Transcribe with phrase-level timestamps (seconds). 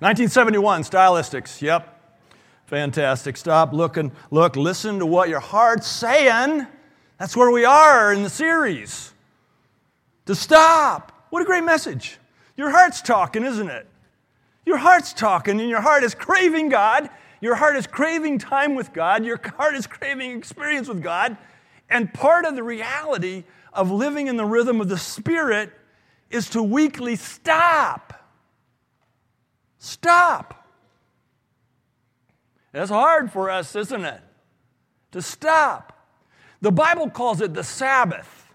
[0.00, 1.60] 1971, Stylistics.
[1.60, 1.96] Yep.
[2.64, 3.36] Fantastic.
[3.36, 6.66] Stop, look, and look, listen to what your heart's saying.
[7.18, 9.12] That's where we are in the series.
[10.24, 11.26] To stop.
[11.28, 12.16] What a great message.
[12.56, 13.86] Your heart's talking, isn't it?
[14.64, 17.10] Your heart's talking, and your heart is craving God.
[17.42, 19.24] Your heart is craving time with God.
[19.26, 21.36] Your heart is craving experience with God.
[21.90, 23.44] And part of the reality
[23.74, 25.72] of living in the rhythm of the Spirit
[26.30, 28.09] is to weekly stop.
[29.80, 30.68] Stop.
[32.70, 34.20] That's hard for us, isn't it?
[35.12, 36.06] To stop.
[36.60, 38.52] The Bible calls it the Sabbath.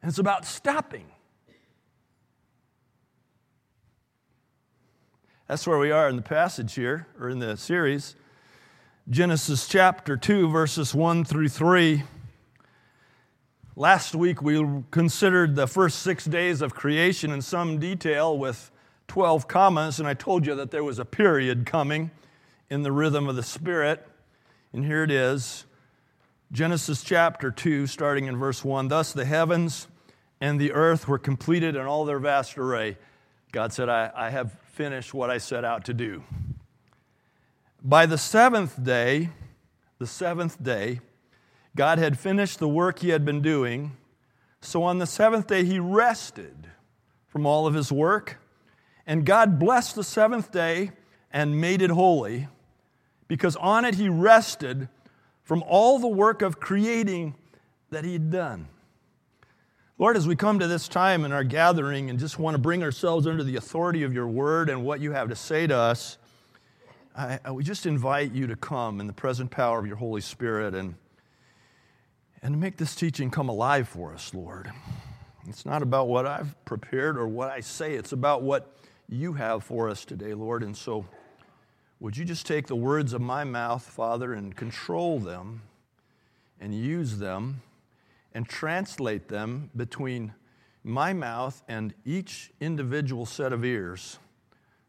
[0.00, 1.04] And it's about stopping.
[5.46, 8.16] That's where we are in the passage here, or in the series.
[9.10, 12.02] Genesis chapter 2, verses 1 through 3.
[13.76, 18.70] Last week we considered the first six days of creation in some detail with
[19.08, 22.10] 12 commas, and I told you that there was a period coming
[22.68, 24.06] in the rhythm of the Spirit.
[24.72, 25.64] And here it is
[26.52, 28.88] Genesis chapter 2, starting in verse 1.
[28.88, 29.88] Thus the heavens
[30.40, 32.98] and the earth were completed in all their vast array.
[33.52, 36.24] God said, I, I have finished what I set out to do.
[37.82, 39.30] By the seventh day,
[39.98, 41.00] the seventh day,
[41.74, 43.96] God had finished the work he had been doing.
[44.60, 46.68] So on the seventh day, he rested
[47.28, 48.38] from all of his work.
[49.06, 50.90] And God blessed the seventh day
[51.32, 52.48] and made it holy,
[53.28, 54.88] because on it he rested
[55.42, 57.34] from all the work of creating
[57.90, 58.68] that he had done.
[59.98, 62.82] Lord, as we come to this time in our gathering and just want to bring
[62.82, 66.18] ourselves under the authority of your word and what you have to say to us,
[67.16, 70.20] I, I, we just invite you to come in the present power of your Holy
[70.20, 70.96] Spirit and
[72.42, 74.70] and make this teaching come alive for us, Lord.
[75.48, 78.76] It's not about what I've prepared or what I say, it's about what
[79.08, 80.62] you have for us today, Lord.
[80.62, 81.06] And so,
[82.00, 85.62] would you just take the words of my mouth, Father, and control them
[86.60, 87.62] and use them
[88.34, 90.34] and translate them between
[90.84, 94.18] my mouth and each individual set of ears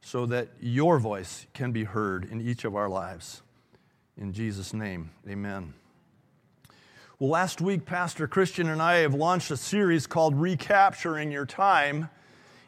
[0.01, 3.41] so that your voice can be heard in each of our lives.
[4.17, 5.73] In Jesus' name, amen.
[7.19, 12.09] Well, last week, Pastor Christian and I have launched a series called Recapturing Your Time.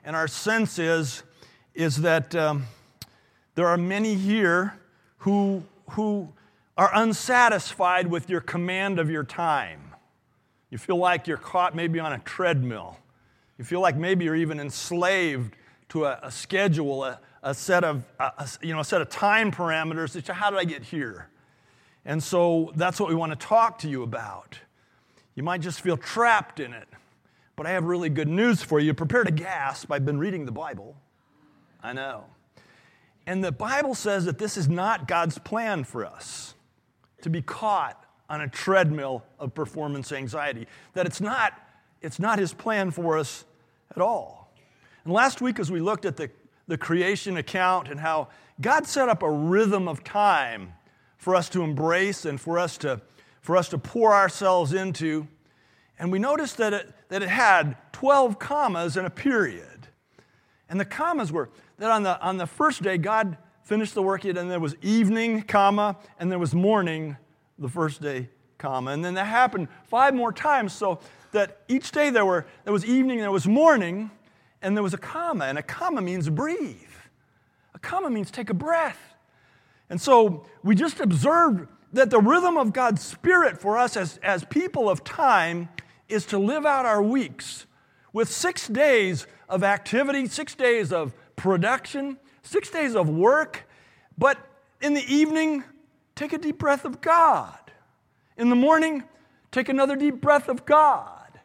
[0.04, 1.24] And our sense is,
[1.80, 2.66] is that um,
[3.56, 4.78] there are many here
[5.20, 6.28] who, who
[6.78, 9.80] are unsatisfied with your command of your time.
[10.72, 12.98] You feel like you're caught maybe on a treadmill.
[13.58, 15.56] You feel like maybe you're even enslaved
[15.90, 19.50] to a, a schedule, a, a set of, a, you know, a set of time
[19.50, 21.30] parameters that how did I get here?
[22.04, 24.60] And so that's what we want to talk to you about.
[25.34, 26.90] You might just feel trapped in it,
[27.56, 28.94] but I have really good news for you.
[28.94, 29.90] Prepare to gasp.
[29.94, 30.98] I've been reading the Bible.
[31.82, 32.26] I know.
[33.26, 36.56] And the Bible says that this is not God's plan for us
[37.22, 41.54] to be caught on a treadmill of performance anxiety, that it's not,
[42.02, 43.46] it's not His plan for us
[43.96, 44.52] at all.
[45.04, 46.30] And last week, as we looked at the,
[46.68, 48.30] the creation account and how
[48.62, 50.74] God set up a rhythm of time
[51.18, 53.02] for us to embrace and for us to,
[53.42, 55.28] for us to pour ourselves into.
[55.98, 59.88] And we noticed that it, that it had 12 commas and a period.
[60.70, 64.26] And the commas were that on the, on the first day, God finished the work,
[64.26, 67.18] and there was evening, comma, and there was morning
[67.58, 68.92] the first day, comma.
[68.92, 71.00] And then that happened five more times, so
[71.32, 74.12] that each day there, were, there was evening, there was morning,
[74.62, 75.46] and there was a comma.
[75.46, 76.78] And a comma means breathe.
[77.74, 79.00] A comma means take a breath.
[79.90, 84.44] And so we just observed that the rhythm of God's Spirit for us as, as
[84.46, 85.70] people of time
[86.08, 87.66] is to live out our weeks
[88.12, 93.68] with six days of activity, six days of production, six days of work,
[94.18, 94.38] but
[94.82, 95.64] in the evening,
[96.16, 97.58] take a deep breath of God.
[98.38, 99.04] In the morning,
[99.52, 101.40] take another deep breath of God.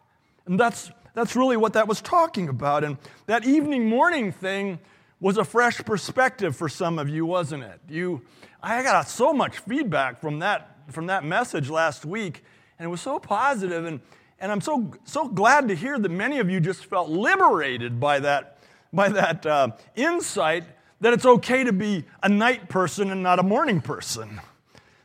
[0.46, 2.84] And that's, that's really what that was talking about.
[2.84, 4.78] And that evening morning thing
[5.20, 7.80] was a fresh perspective for some of you, wasn't it?
[7.88, 8.22] You,
[8.62, 12.42] I got so much feedback from that, from that message last week,
[12.78, 14.00] and it was so positive, and,
[14.40, 18.20] and I'm so, so glad to hear that many of you just felt liberated by
[18.20, 18.53] that,
[18.94, 20.64] by that uh, insight
[21.00, 24.40] that it's okay to be a night person and not a morning person.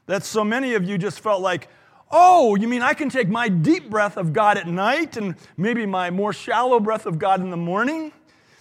[0.06, 1.68] That so many of you just felt like,
[2.12, 5.86] oh, you mean I can take my deep breath of God at night and maybe
[5.86, 8.12] my more shallow breath of God in the morning?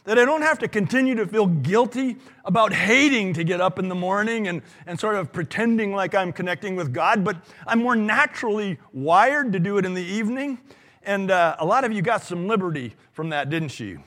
[0.04, 2.16] That I don't have to continue to feel guilty
[2.46, 6.32] about hating to get up in the morning and, and sort of pretending like I'm
[6.32, 7.36] connecting with God, but
[7.66, 10.58] I'm more naturally wired to do it in the evening.
[11.02, 14.02] And uh, a lot of you got some liberty from that, didn't you?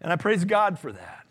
[0.00, 1.26] And I praise God for that.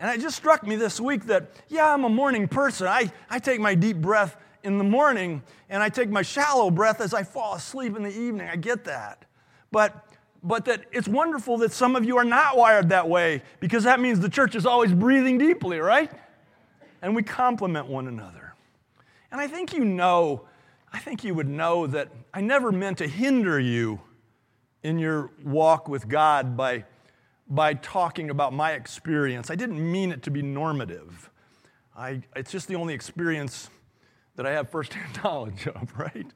[0.00, 2.86] And it just struck me this week that, yeah, I'm a morning person.
[2.86, 7.00] I, I take my deep breath in the morning and I take my shallow breath
[7.00, 8.48] as I fall asleep in the evening.
[8.48, 9.24] I get that.
[9.70, 10.06] But
[10.42, 14.00] but that it's wonderful that some of you are not wired that way because that
[14.00, 16.10] means the church is always breathing deeply, right?
[17.00, 18.54] And we complement one another.
[19.30, 20.46] And I think you know,
[20.92, 24.00] I think you would know that I never meant to hinder you
[24.82, 26.84] in your walk with God by,
[27.52, 29.50] by talking about my experience.
[29.50, 31.30] I didn't mean it to be normative.
[31.94, 33.68] I, it's just the only experience
[34.36, 36.26] that I have firsthand knowledge of, right?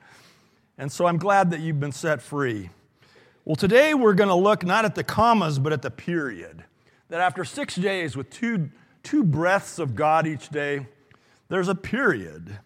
[0.77, 2.69] And so I'm glad that you've been set free.
[3.47, 6.65] Well, today we're going to look not at the commas, but at the period.
[7.09, 8.69] That after six days with two,
[9.03, 10.87] two breaths of God each day,
[11.49, 12.59] there's a period.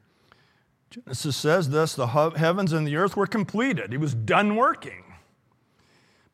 [0.91, 3.93] Genesis says this the heavens and the earth were completed.
[3.93, 5.05] He was done working.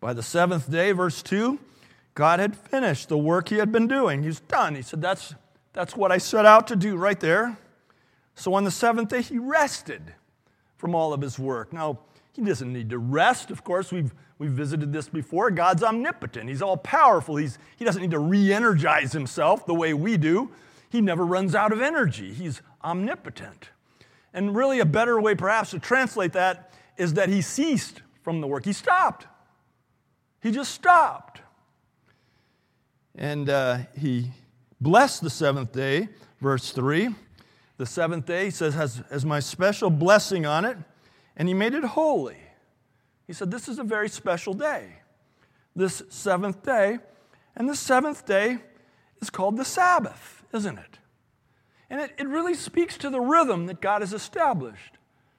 [0.01, 1.59] By the seventh day, verse 2,
[2.17, 4.23] God had finished the work he had been doing.
[4.23, 4.75] He's done.
[4.75, 5.35] He said, That's,
[5.75, 7.59] that's what I set out to do right there.
[8.35, 10.15] So on the seventh day, he rested
[10.79, 11.75] from all of his work.
[11.75, 12.01] Now,
[12.33, 13.51] he doesn't need to rest.
[13.51, 15.51] Of course, we've, we've visited this before.
[15.51, 17.37] God's omnipotent, He's all powerful.
[17.37, 20.51] He's, he doesn't need to re energize Himself the way we do.
[20.89, 22.33] He never runs out of energy.
[22.33, 23.69] He's omnipotent.
[24.33, 28.47] And really, a better way perhaps to translate that is that He ceased from the
[28.47, 28.65] work.
[28.65, 29.27] He stopped.
[30.41, 31.43] He just stopped.
[33.17, 34.31] And uh, He
[34.81, 36.09] blessed the seventh day,
[36.41, 37.15] verse 3.
[37.79, 40.79] The seventh day, he says, has, has my special blessing on it
[41.37, 42.39] and he made it holy.
[43.27, 45.01] He said, This is a very special day,
[45.75, 46.99] this seventh day.
[47.55, 48.59] And the seventh day
[49.21, 50.99] is called the Sabbath, isn't it?
[51.89, 54.99] And it, it really speaks to the rhythm that God has established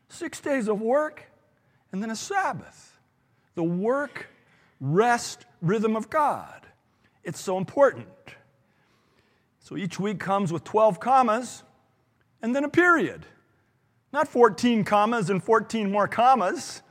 [0.10, 1.32] six days of work
[1.92, 3.00] and then a Sabbath.
[3.56, 4.28] The work,
[4.80, 6.68] rest rhythm of God.
[7.28, 8.08] It's so important.
[9.60, 11.64] So each week comes with 12 commas
[12.42, 13.26] and then a period.
[14.14, 16.82] Not 14 commas and 14 more commas.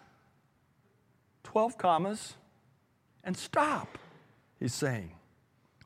[1.45, 2.35] 12 commas
[3.25, 3.97] and stop,
[4.61, 5.13] he's saying.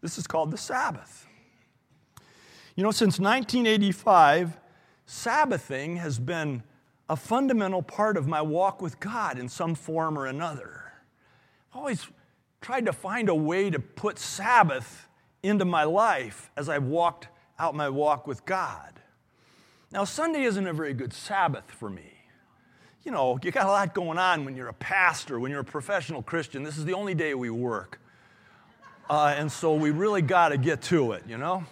[0.03, 1.29] This is called the Sabbath.
[2.75, 4.59] You know, since 1985,
[5.07, 6.65] Sabbathing has been
[7.09, 10.93] a fundamental part of my walk with God in some form or another.
[11.71, 12.07] I've always
[12.61, 15.09] tried to find a way to put Sabbath
[15.43, 17.29] into my life as I've walked
[17.59, 19.01] out my walk with God.
[19.93, 22.13] Now, Sunday isn't a very good Sabbath for me.
[23.03, 25.65] You know, you got a lot going on when you're a pastor, when you're a
[25.65, 26.63] professional Christian.
[26.63, 27.99] This is the only day we work.
[29.09, 31.65] Uh, and so we really got to get to it, you know?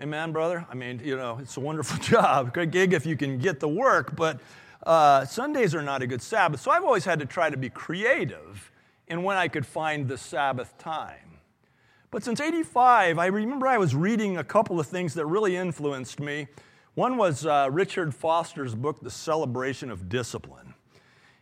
[0.00, 0.64] Amen, brother?
[0.70, 2.54] I mean, you know, it's a wonderful job.
[2.54, 4.40] Great gig if you can get the work, but
[4.84, 6.60] uh, Sundays are not a good Sabbath.
[6.60, 8.70] So I've always had to try to be creative
[9.08, 11.38] in when I could find the Sabbath time.
[12.10, 16.20] But since 85, I remember I was reading a couple of things that really influenced
[16.20, 16.48] me.
[16.94, 20.74] One was uh, Richard Foster's book, The Celebration of Discipline.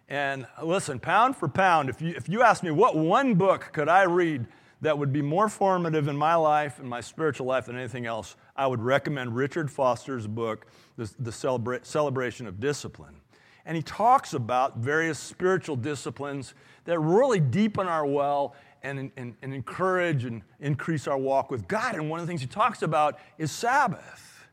[0.08, 3.88] And listen, pound for pound, if you, if you ask me what one book could
[3.88, 4.46] I read
[4.80, 8.36] that would be more formative in my life and my spiritual life than anything else,
[8.54, 10.66] I would recommend Richard Foster's book,
[10.96, 13.16] The, the Celebra- Celebration of Discipline.
[13.64, 16.54] And he talks about various spiritual disciplines
[16.86, 21.96] that really deepen our well and, and, and encourage and increase our walk with God.
[21.96, 24.46] And one of the things he talks about is Sabbath.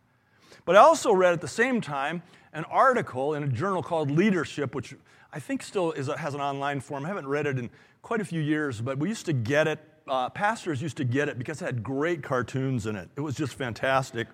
[0.65, 4.75] But I also read at the same time an article in a journal called Leadership,
[4.75, 4.95] which
[5.31, 7.05] I think still is, has an online form.
[7.05, 7.69] I haven't read it in
[8.01, 9.79] quite a few years, but we used to get it.
[10.07, 13.09] Uh, pastors used to get it because it had great cartoons in it.
[13.15, 14.27] It was just fantastic.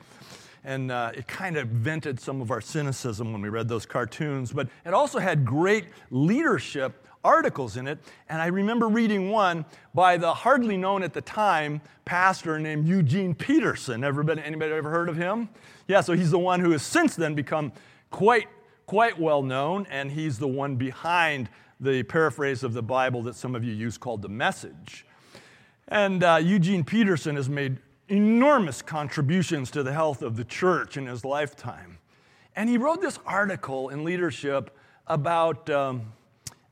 [0.64, 4.52] And uh, it kind of vented some of our cynicism when we read those cartoons.
[4.52, 8.00] But it also had great leadership articles in it.
[8.30, 13.36] And I remember reading one by the hardly known at the time pastor named Eugene
[13.36, 14.04] Peterson.
[14.04, 15.50] Everybody, anybody ever heard of him?
[15.88, 17.72] Yeah, so he's the one who has since then become
[18.12, 18.48] quite,
[18.86, 21.50] quite well known, and he's the one behind
[21.80, 25.06] the paraphrase of the Bible that some of you use called the Message.
[25.88, 27.78] And uh, Eugene Peterson has made
[28.10, 31.98] enormous contributions to the health of the church in his lifetime.
[32.56, 34.76] And he wrote this article in leadership
[35.08, 36.12] about um,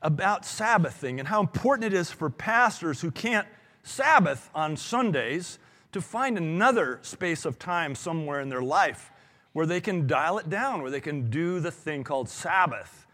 [0.08, 3.46] about Sabbathing and how important it is for pastors who can't
[3.84, 5.60] Sabbath on Sundays
[5.92, 9.12] to find another space of time somewhere in their life
[9.52, 13.06] where they can dial it down, where they can do the thing called Sabbath.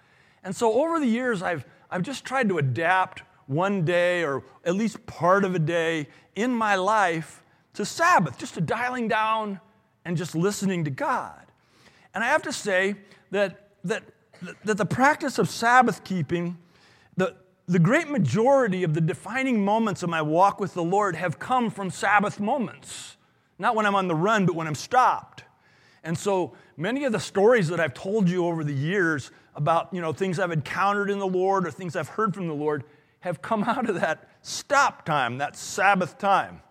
[0.44, 4.76] And so over the years, I've, I've just tried to adapt one day or at
[4.76, 7.42] least part of a day in my life
[7.74, 9.60] to Sabbath, just to dialing down
[10.06, 11.42] and just listening to God.
[12.14, 12.96] And I have to say
[13.32, 14.04] that, that,
[14.64, 16.60] that the practice of Sabbath keeping
[17.18, 17.36] the,
[17.68, 21.70] the great majority of the defining moments of my walk with the Lord have come
[21.70, 23.18] from Sabbath moments.
[23.60, 25.44] Not when I'm on the run, but when I'm stopped.
[26.04, 30.02] And so many of the stories that I've told you over the years about you
[30.02, 32.84] know, things I've encountered in the Lord or things I've heard from the Lord
[33.22, 36.62] have come out of that stop time, that Sabbath time.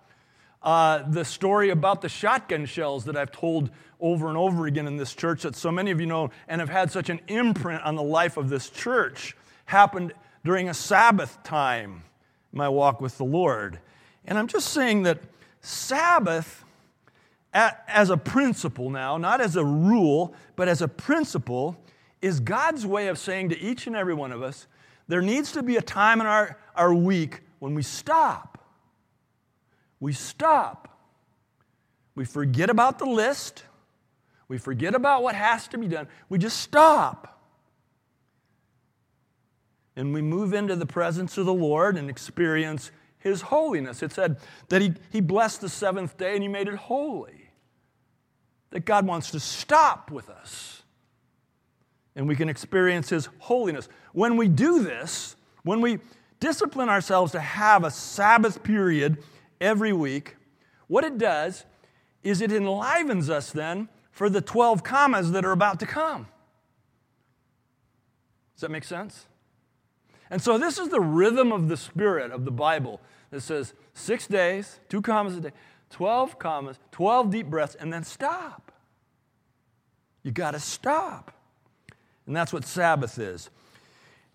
[0.62, 3.70] Uh, the story about the shotgun shells that I've told
[4.00, 6.68] over and over again in this church that so many of you know and have
[6.68, 10.12] had such an imprint on the life of this church happened
[10.44, 12.04] during a Sabbath time,
[12.52, 13.78] my walk with the Lord.
[14.24, 15.20] And I'm just saying that
[15.60, 16.64] Sabbath,
[17.52, 21.76] as a principle now, not as a rule, but as a principle,
[22.20, 24.66] is God's way of saying to each and every one of us,
[25.08, 28.52] there needs to be a time in our, our week when we stop
[30.02, 30.98] we stop.
[32.16, 33.62] We forget about the list.
[34.48, 36.08] We forget about what has to be done.
[36.28, 37.31] We just stop.
[39.96, 44.02] And we move into the presence of the Lord and experience His holiness.
[44.02, 47.50] It said that He, he blessed the seventh day and He made it holy.
[48.70, 50.82] That God wants to stop with us.
[52.16, 53.88] And we can experience His holiness.
[54.12, 55.98] When we do this, when we
[56.40, 59.18] discipline ourselves to have a Sabbath period
[59.60, 60.36] every week,
[60.88, 61.64] what it does
[62.22, 66.26] is it enlivens us then for the 12 commas that are about to come.
[68.54, 69.26] Does that make sense?
[70.32, 74.26] And so, this is the rhythm of the Spirit of the Bible that says six
[74.26, 75.50] days, two commas a day,
[75.90, 78.72] 12 commas, 12 deep breaths, and then stop.
[80.22, 81.32] You got to stop.
[82.26, 83.50] And that's what Sabbath is.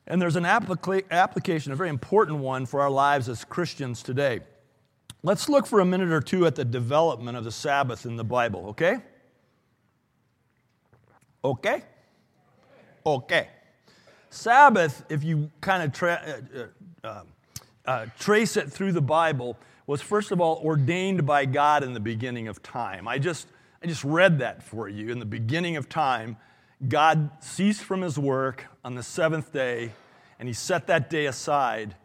[0.05, 4.41] And there's an applica- application, a very important one for our lives as Christians today.
[5.23, 8.23] Let's look for a minute or two at the development of the Sabbath in the
[8.23, 8.97] Bible, okay?
[11.43, 11.81] Okay?
[13.03, 13.47] Okay.
[14.29, 17.23] Sabbath, if you kind of tra- uh, uh,
[17.85, 21.99] uh, trace it through the Bible, was first of all ordained by God in the
[21.99, 23.07] beginning of time.
[23.07, 23.47] I just,
[23.81, 25.09] I just read that for you.
[25.09, 26.37] In the beginning of time,
[26.87, 29.93] God ceased from his work on the seventh day,
[30.39, 31.95] and he set that day aside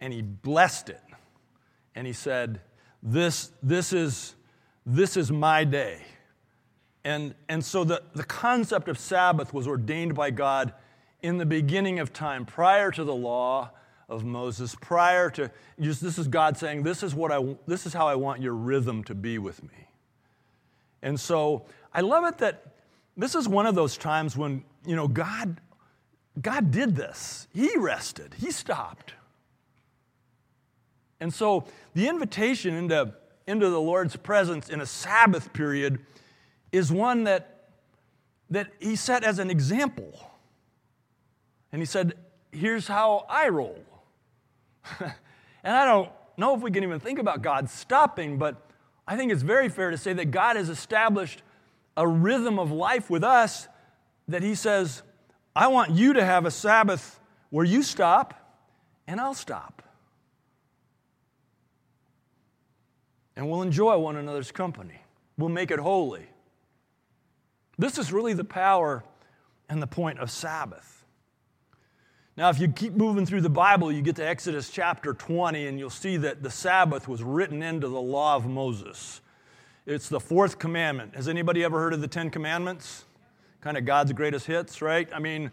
[0.00, 1.00] and he blessed it
[1.94, 2.60] and he said,
[3.02, 4.34] This, this, is,
[4.86, 6.02] this is my day.
[7.04, 10.72] And, and so the, the concept of Sabbath was ordained by God
[11.22, 13.70] in the beginning of time, prior to the law
[14.08, 17.92] of Moses, prior to just this is God saying, This is what I this is
[17.92, 19.88] how I want your rhythm to be with me.
[21.02, 22.74] And so I love it that
[23.16, 25.60] this is one of those times when, you know, God,
[26.40, 27.48] God did this.
[27.54, 29.14] He rested, He stopped.
[31.20, 33.12] And so the invitation into,
[33.46, 36.00] into the Lord's presence in a Sabbath period
[36.72, 37.68] is one that,
[38.48, 40.29] that he set as an example.
[41.72, 42.14] And he said,
[42.52, 43.78] Here's how I roll.
[45.00, 48.70] and I don't know if we can even think about God stopping, but
[49.06, 51.42] I think it's very fair to say that God has established
[51.96, 53.68] a rhythm of life with us
[54.26, 55.02] that He says,
[55.54, 58.34] I want you to have a Sabbath where you stop
[59.06, 59.80] and I'll stop.
[63.40, 65.00] and we'll enjoy one another's company.
[65.38, 66.26] We'll make it holy.
[67.78, 69.02] This is really the power
[69.66, 70.89] and the point of Sabbath.
[72.40, 75.78] Now, if you keep moving through the Bible, you get to Exodus chapter 20, and
[75.78, 79.20] you'll see that the Sabbath was written into the law of Moses.
[79.84, 81.14] It's the fourth commandment.
[81.16, 83.04] Has anybody ever heard of the Ten Commandments?
[83.60, 85.06] Kind of God's greatest hits, right?
[85.14, 85.50] I mean,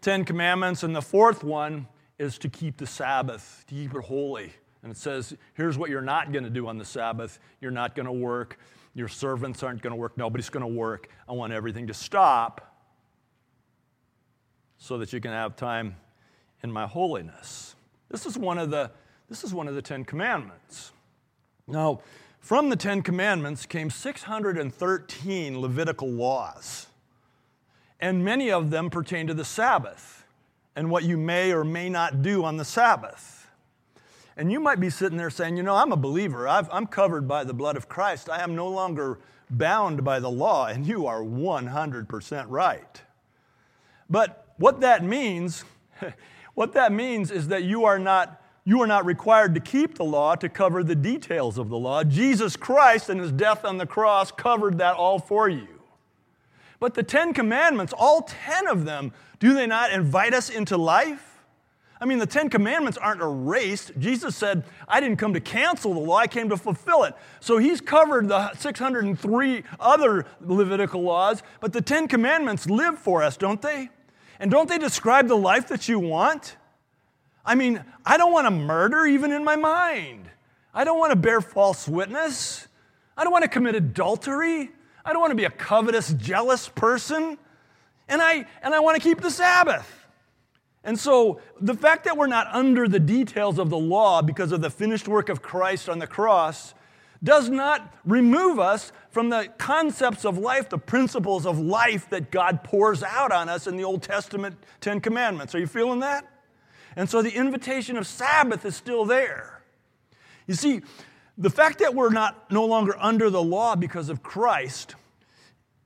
[0.00, 1.86] Ten Commandments, and the fourth one
[2.18, 4.54] is to keep the Sabbath, to keep it holy.
[4.82, 7.38] And it says, here's what you're not going to do on the Sabbath.
[7.60, 8.58] You're not going to work.
[8.94, 10.16] Your servants aren't going to work.
[10.16, 11.10] Nobody's going to work.
[11.28, 12.78] I want everything to stop
[14.78, 15.96] so that you can have time
[16.62, 17.74] in my holiness.
[18.10, 18.90] This is one of the,
[19.28, 20.92] this is one of the Ten Commandments.
[21.66, 22.00] Now,
[22.40, 26.86] from the Ten Commandments came 613 Levitical laws,
[28.00, 30.24] and many of them pertain to the Sabbath
[30.74, 33.40] and what you may or may not do on the Sabbath.
[34.36, 36.48] And you might be sitting there saying, you know, I'm a believer.
[36.48, 38.30] i am covered by the blood of Christ.
[38.30, 39.18] I am no longer
[39.50, 40.66] bound by the law.
[40.66, 43.02] And you are 100% right.
[44.08, 45.64] But what that means,
[46.54, 50.04] what that means is that you are not you are not required to keep the
[50.04, 52.04] law to cover the details of the law.
[52.04, 55.66] Jesus Christ and his death on the cross covered that all for you.
[56.78, 61.30] But the 10 commandments, all 10 of them, do they not invite us into life?
[62.00, 63.92] I mean, the Ten Commandments aren't erased.
[63.98, 67.14] Jesus said, I didn't come to cancel the law, I came to fulfill it.
[67.40, 73.36] So he's covered the 603 other Levitical laws, but the Ten Commandments live for us,
[73.36, 73.90] don't they?
[74.40, 76.56] And don't they describe the life that you want?
[77.44, 80.30] I mean, I don't want to murder even in my mind.
[80.72, 82.66] I don't want to bear false witness.
[83.16, 84.70] I don't want to commit adultery.
[85.04, 87.36] I don't want to be a covetous, jealous person.
[88.08, 90.06] And I, and I want to keep the Sabbath.
[90.84, 94.62] And so the fact that we're not under the details of the law because of
[94.62, 96.72] the finished work of Christ on the cross
[97.22, 102.64] does not remove us from the concepts of life, the principles of life that God
[102.64, 105.54] pours out on us in the Old Testament Ten Commandments.
[105.54, 106.24] Are you feeling that?
[106.96, 109.62] And so the invitation of Sabbath is still there.
[110.46, 110.82] You see,
[111.36, 114.94] the fact that we're not no longer under the law because of Christ,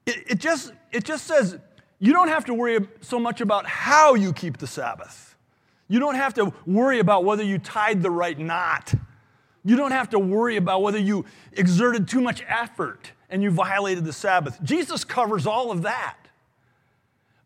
[0.06, 1.58] it, it just, it just says
[1.98, 5.36] you don't have to worry so much about how you keep the Sabbath.
[5.88, 8.94] You don't have to worry about whether you tied the right knot.
[9.64, 14.04] You don't have to worry about whether you exerted too much effort and you violated
[14.04, 14.62] the Sabbath.
[14.62, 16.16] Jesus covers all of that.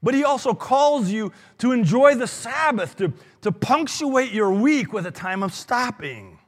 [0.02, 5.06] But he also calls you to enjoy the Sabbath, to, to punctuate your week with
[5.06, 6.38] a time of stopping.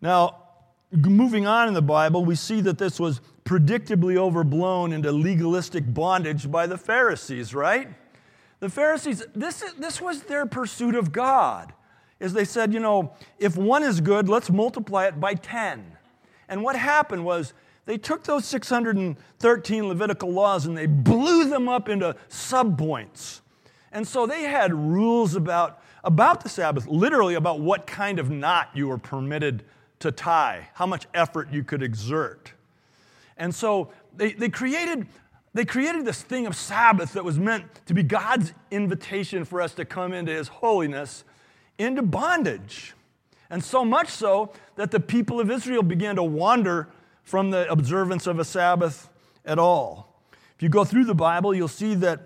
[0.00, 0.44] Now,
[0.92, 6.50] moving on in the Bible, we see that this was predictably overblown into legalistic bondage
[6.50, 7.88] by the Pharisees, right?
[8.60, 11.72] The Pharisees, this, this was their pursuit of God.
[12.20, 15.96] Is they said, you know, if one is good, let's multiply it by 10.
[16.48, 17.52] And what happened was
[17.86, 23.40] they took those 613 Levitical laws and they blew them up into subpoints.
[23.92, 28.70] And so they had rules about, about the Sabbath, literally about what kind of knot
[28.74, 29.64] you were permitted
[30.00, 32.52] to tie, how much effort you could exert.
[33.36, 35.06] And so they, they, created,
[35.54, 39.74] they created this thing of Sabbath that was meant to be God's invitation for us
[39.74, 41.24] to come into His holiness,
[41.78, 42.94] into bondage.
[43.50, 46.88] And so much so that the people of Israel began to wander
[47.22, 49.08] from the observance of a Sabbath
[49.44, 50.22] at all.
[50.56, 52.20] If you go through the Bible, you'll see that,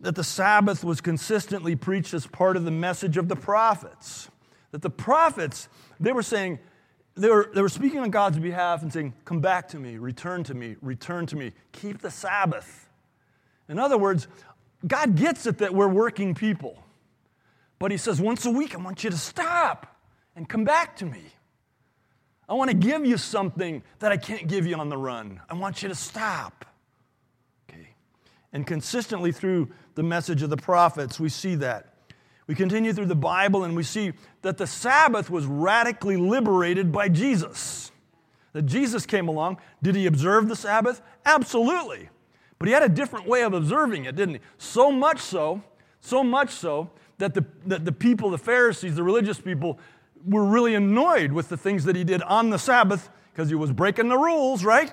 [0.00, 4.28] that the Sabbath was consistently preached as part of the message of the prophets.
[4.70, 5.68] That the prophets,
[5.98, 6.58] they were saying,
[7.14, 10.44] they were, they were speaking on God's behalf and saying, Come back to me, return
[10.44, 12.88] to me, return to me, keep the Sabbath.
[13.68, 14.28] In other words,
[14.86, 16.82] God gets it that we're working people.
[17.82, 19.96] But He says, Once a week, I want you to stop
[20.36, 21.20] and come back to me.
[22.48, 25.40] I want to give you something that I can't give you on the run.
[25.50, 26.64] I want you to stop.
[27.68, 27.88] Okay.
[28.52, 31.94] And consistently through the message of the prophets, we see that.
[32.46, 37.08] We continue through the Bible and we see that the Sabbath was radically liberated by
[37.08, 37.90] Jesus.
[38.52, 39.58] That Jesus came along.
[39.82, 41.02] Did he observe the Sabbath?
[41.26, 42.10] Absolutely.
[42.60, 44.40] But he had a different way of observing it, didn't he?
[44.56, 45.64] So much so,
[46.00, 49.78] so much so, that the, that the people, the Pharisees, the religious people,
[50.26, 53.72] were really annoyed with the things that he did on the Sabbath because he was
[53.72, 54.92] breaking the rules, right?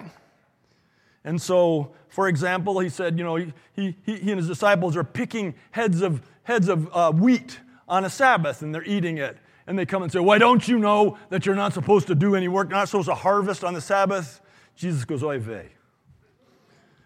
[1.24, 5.04] And so, for example, he said, you know, he, he, he and his disciples are
[5.04, 9.38] picking heads of heads of uh, wheat on a Sabbath and they're eating it.
[9.68, 12.36] And they come and say, Why don't you know that you're not supposed to do
[12.36, 14.42] any work, not supposed to harvest on the Sabbath?
[14.76, 15.70] Jesus goes, Oy vey.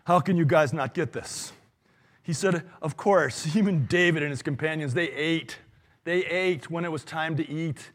[0.05, 1.51] How can you guys not get this?
[2.23, 5.57] He said, Of course, even David and his companions, they ate.
[6.05, 7.91] They ate when it was time to eat.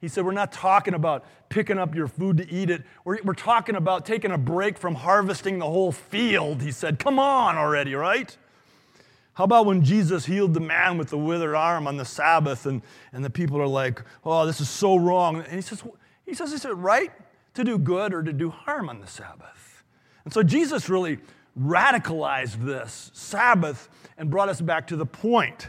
[0.00, 2.82] He said, We're not talking about picking up your food to eat it.
[3.04, 6.62] We're, we're talking about taking a break from harvesting the whole field.
[6.62, 8.36] He said, Come on already, right?
[9.34, 12.82] How about when Jesus healed the man with the withered arm on the Sabbath and,
[13.12, 15.36] and the people are like, oh, this is so wrong.
[15.36, 15.82] And he says,
[16.26, 17.10] he says, is it right
[17.54, 19.82] to do good or to do harm on the Sabbath?
[20.24, 21.20] And so Jesus really
[21.60, 25.68] radicalized this Sabbath and brought us back to the point.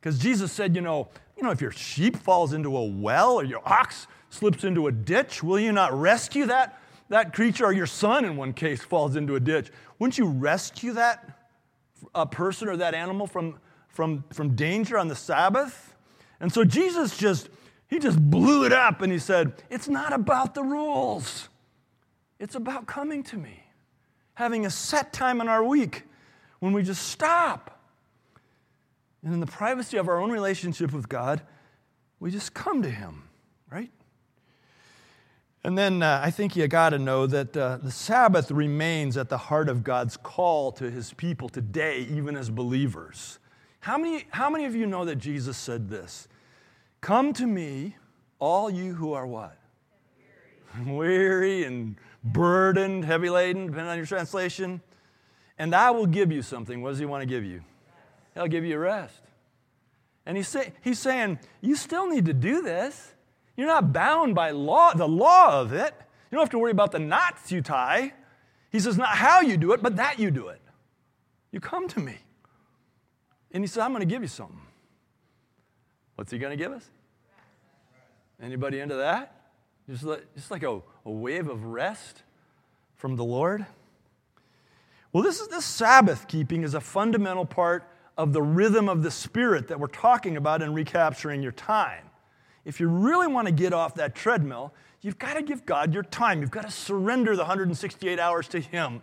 [0.00, 3.44] Because Jesus said, you know, you know, if your sheep falls into a well or
[3.44, 7.66] your ox slips into a ditch, will you not rescue that, that creature?
[7.66, 9.70] Or your son, in one case, falls into a ditch.
[9.98, 11.38] Wouldn't you rescue that
[12.14, 15.94] a person or that animal from, from, from danger on the Sabbath.
[16.40, 17.48] And so Jesus just,
[17.88, 21.48] he just blew it up and he said, It's not about the rules,
[22.38, 23.62] it's about coming to me,
[24.38, 26.04] having a set time in our week
[26.60, 27.80] when we just stop.
[29.24, 31.42] And in the privacy of our own relationship with God,
[32.20, 33.24] we just come to Him,
[33.68, 33.90] right?
[35.64, 39.28] And then uh, I think you got to know that uh, the Sabbath remains at
[39.28, 43.40] the heart of God's call to his people today, even as believers.
[43.80, 46.28] How many, how many of you know that Jesus said this?
[47.00, 47.96] Come to me,
[48.38, 49.58] all you who are what?
[50.86, 54.80] Weary, Weary and burdened, heavy laden, depending on your translation.
[55.58, 56.82] And I will give you something.
[56.82, 57.62] What does he want to give you?
[58.34, 59.20] He'll give you rest.
[60.24, 63.14] And he's, say, he's saying, You still need to do this.
[63.56, 65.94] You're not bound by law, the law of it.
[66.30, 68.12] You don't have to worry about the knots you tie.
[68.70, 70.60] He says, not how you do it, but that you do it.
[71.50, 72.18] You come to me.
[73.50, 74.60] And he said, I'm going to give you something.
[76.16, 76.88] What's he going to give us?
[78.42, 79.37] Anybody into that?
[79.88, 82.22] Just like, just like a, a wave of rest?
[82.98, 83.64] from the Lord?
[85.12, 89.10] Well, this is this Sabbath keeping is a fundamental part of the rhythm of the
[89.10, 92.04] Spirit that we're talking about in recapturing your time.
[92.64, 96.02] If you really want to get off that treadmill, you've got to give God your
[96.02, 96.40] time.
[96.40, 99.02] You've got to surrender the 168 hours to Him.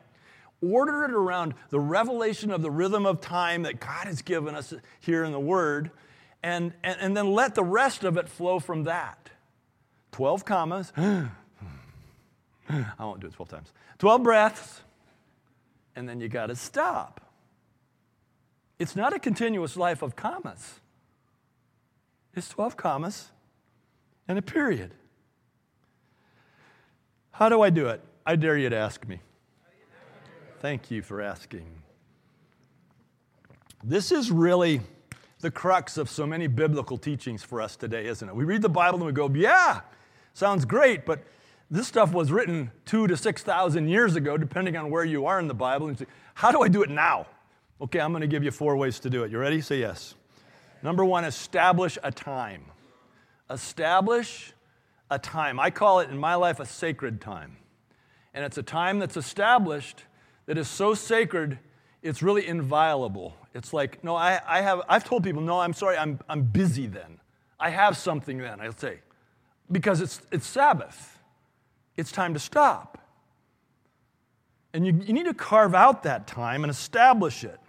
[0.61, 4.73] Order it around the revelation of the rhythm of time that God has given us
[4.99, 5.89] here in the Word,
[6.43, 9.29] and, and, and then let the rest of it flow from that.
[10.15, 10.93] 12 commas.
[10.97, 11.27] I
[12.99, 13.73] won't do it 12 times.
[13.99, 14.79] 12 breaths,
[15.93, 17.19] and then you got to stop.
[18.79, 20.79] It's not a continuous life of commas,
[22.33, 23.31] it's 12 commas
[24.25, 24.91] and a period.
[27.31, 27.99] How do I do it?
[28.25, 29.19] I dare you to ask me.
[30.61, 31.65] Thank you for asking.
[33.83, 34.79] This is really
[35.41, 38.33] the crux of so many biblical teachings for us today, isn't it?
[38.33, 39.81] We read the Bible and we go, yeah,
[40.35, 41.23] sounds great, but
[41.71, 45.47] this stuff was written two to 6,000 years ago, depending on where you are in
[45.47, 45.87] the Bible.
[45.87, 47.25] And say, how do I do it now?
[47.81, 49.31] Okay, I'm going to give you four ways to do it.
[49.31, 49.61] You ready?
[49.61, 50.13] Say yes.
[50.83, 52.65] Number one, establish a time.
[53.49, 54.53] Establish
[55.09, 55.59] a time.
[55.59, 57.57] I call it in my life a sacred time.
[58.33, 60.03] And it's a time that's established
[60.45, 61.57] that is so sacred,
[62.03, 63.35] it's really inviolable.
[63.53, 66.85] It's like, no, I, I have, I've told people, no, I'm sorry, I'm, I'm busy
[66.87, 67.19] then.
[67.59, 68.99] I have something then, I'll say.
[69.71, 71.19] Because it's, it's Sabbath.
[71.97, 72.99] It's time to stop.
[74.73, 77.59] And you, you need to carve out that time and establish it.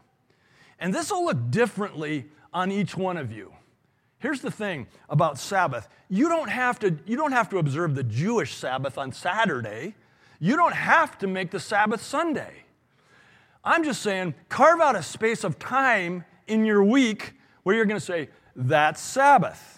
[0.79, 3.53] And this will look differently on each one of you.
[4.19, 5.89] Here's the thing about Sabbath.
[6.09, 9.95] You don't have to, you don't have to observe the Jewish Sabbath on Saturday.
[10.41, 12.65] You don't have to make the Sabbath Sunday.
[13.65, 18.01] I'm just saying, carve out a space of time in your week where you're going
[18.01, 19.76] to say, that's Sabbath.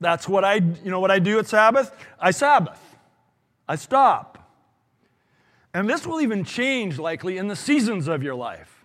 [0.00, 1.92] That's what I, you know what I do at Sabbath?
[2.20, 2.80] I Sabbath.
[3.68, 4.50] I stop.
[5.72, 8.84] And this will even change likely in the seasons of your life.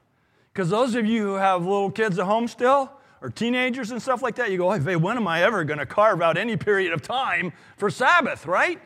[0.54, 4.22] Because those of you who have little kids at home still, or teenagers and stuff
[4.22, 6.92] like that, you go, hey, when am I ever going to carve out any period
[6.92, 8.82] of time for Sabbath, right?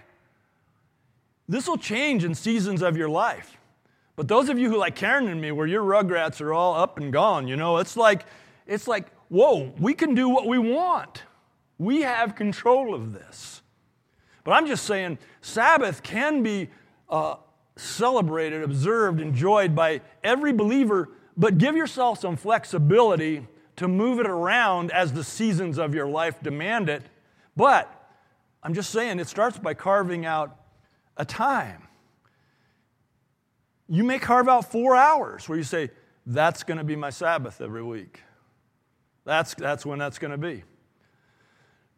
[1.48, 3.58] This will change in seasons of your life.
[4.16, 6.98] But those of you who like Karen and me, where your rugrats are all up
[6.98, 8.26] and gone, you know, it's like,
[8.68, 11.24] it's like, whoa, we can do what we want.
[11.78, 13.62] We have control of this.
[14.44, 16.70] But I'm just saying, Sabbath can be
[17.10, 17.36] uh,
[17.76, 24.92] celebrated, observed, enjoyed by every believer but give yourself some flexibility to move it around
[24.92, 27.04] as the seasons of your life demand it.
[27.58, 27.92] But
[28.64, 30.58] I'm just saying, it starts by carving out
[31.18, 31.84] a time.
[33.88, 35.92] You may carve out four hours where you say,
[36.26, 38.22] that's going to be my Sabbath every week.
[39.26, 40.64] That's, that's when that's going to be.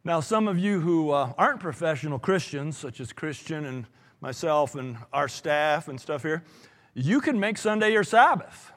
[0.08, 3.86] Now, some of you who uh, aren't professional Christians, such as Christian and
[4.22, 6.46] myself and our staff and stuff here,
[6.94, 8.72] you can make Sunday your Sabbath.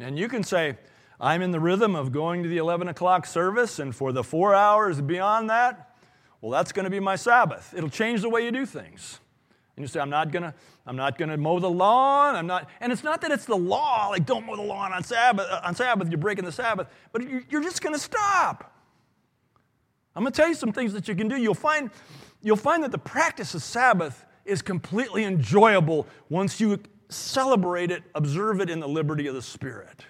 [0.00, 0.76] And you can say,
[1.20, 4.52] I'm in the rhythm of going to the 11 o'clock service, and for the four
[4.52, 5.96] hours beyond that,
[6.40, 7.72] well, that's going to be my Sabbath.
[7.76, 9.20] It'll change the way you do things.
[9.76, 10.56] And you say, I'm not gonna,
[10.88, 12.34] I'm not gonna mow the lawn.
[12.34, 15.04] I'm not, and it's not that it's the law, like don't mow the lawn on
[15.04, 15.46] Sabbath.
[15.48, 16.88] Uh, on Sabbath, you're breaking the Sabbath.
[17.12, 18.74] But you're just gonna stop.
[20.18, 21.36] I'm gonna tell you some things that you can do.
[21.36, 21.92] You'll find,
[22.42, 28.60] you'll find that the practice of Sabbath is completely enjoyable once you celebrate it, observe
[28.60, 30.06] it in the liberty of the Spirit.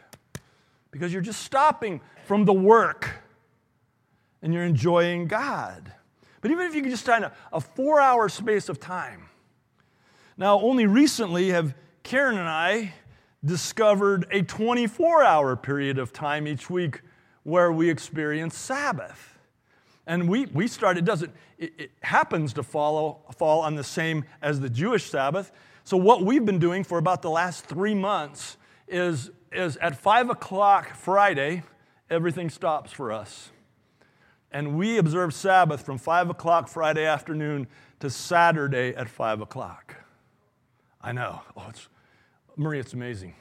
[0.93, 3.17] Because you're just stopping from the work
[4.41, 5.93] and you're enjoying God.
[6.41, 9.29] But even if you can just find a, a four hour space of time.
[10.39, 12.95] Now, only recently have Karen and I
[13.45, 17.03] discovered a 24 hour period of time each week
[17.43, 19.38] where we experience Sabbath.
[20.09, 24.59] And we, we started, doesn't, it, it happens to follow, fall on the same as
[24.59, 25.53] the Jewish Sabbath,
[25.89, 30.29] so, what we've been doing for about the last three months is, is at 5
[30.29, 31.63] o'clock Friday,
[32.11, 33.49] everything stops for us.
[34.53, 37.69] And we observe Sabbath from 5 o'clock Friday afternoon
[38.01, 39.97] to Saturday at 5 o'clock.
[41.01, 41.41] I know.
[41.57, 41.89] Oh, it's,
[42.55, 43.35] Marie, it's amazing.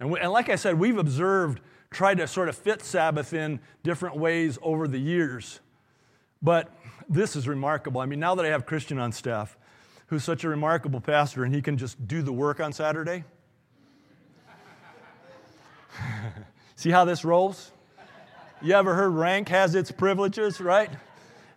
[0.00, 1.60] And, we, and like I said, we've observed,
[1.92, 5.60] tried to sort of fit Sabbath in different ways over the years.
[6.42, 6.72] But
[7.08, 8.00] this is remarkable.
[8.00, 9.56] I mean, now that I have Christian on staff,
[10.06, 13.24] who's such a remarkable pastor and he can just do the work on Saturday?
[16.76, 17.72] See how this rolls?
[18.60, 20.90] You ever heard rank has its privileges, right?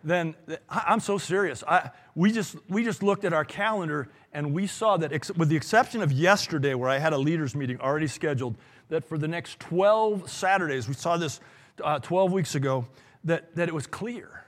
[0.04, 0.34] Then
[0.68, 1.62] I'm so serious.
[1.66, 5.48] I, we, just, we just looked at our calendar and we saw that, ex- with
[5.48, 8.56] the exception of yesterday, where I had a leaders' meeting already scheduled,
[8.88, 11.40] that for the next 12 Saturdays, we saw this
[11.82, 12.86] uh, 12 weeks ago,
[13.24, 14.44] that, that it was clear,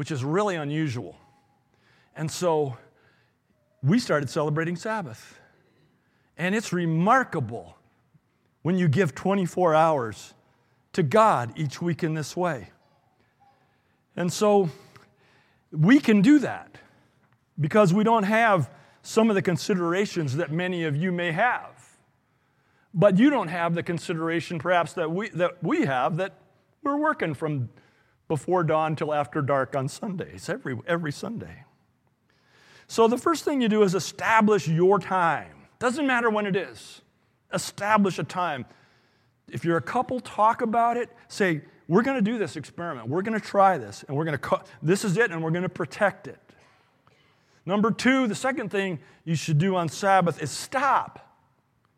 [0.00, 1.14] which is really unusual.
[2.16, 2.78] And so
[3.82, 5.38] we started celebrating Sabbath.
[6.38, 7.76] And it's remarkable
[8.62, 10.32] when you give 24 hours
[10.94, 12.70] to God each week in this way.
[14.16, 14.70] And so
[15.70, 16.78] we can do that
[17.60, 18.70] because we don't have
[19.02, 21.98] some of the considerations that many of you may have.
[22.94, 26.38] But you don't have the consideration perhaps that we, that we have that
[26.82, 27.68] we're working from
[28.30, 31.64] before dawn till after dark on Sundays, every, every Sunday.
[32.86, 35.66] So the first thing you do is establish your time.
[35.80, 37.02] Doesn't matter when it is.
[37.52, 38.66] Establish a time.
[39.50, 41.10] If you're a couple, talk about it.
[41.26, 43.08] Say, we're going to do this experiment.
[43.08, 45.64] We're going to try this, and we're going to, this is it, and we're going
[45.64, 46.38] to protect it.
[47.66, 51.36] Number two, the second thing you should do on Sabbath is stop.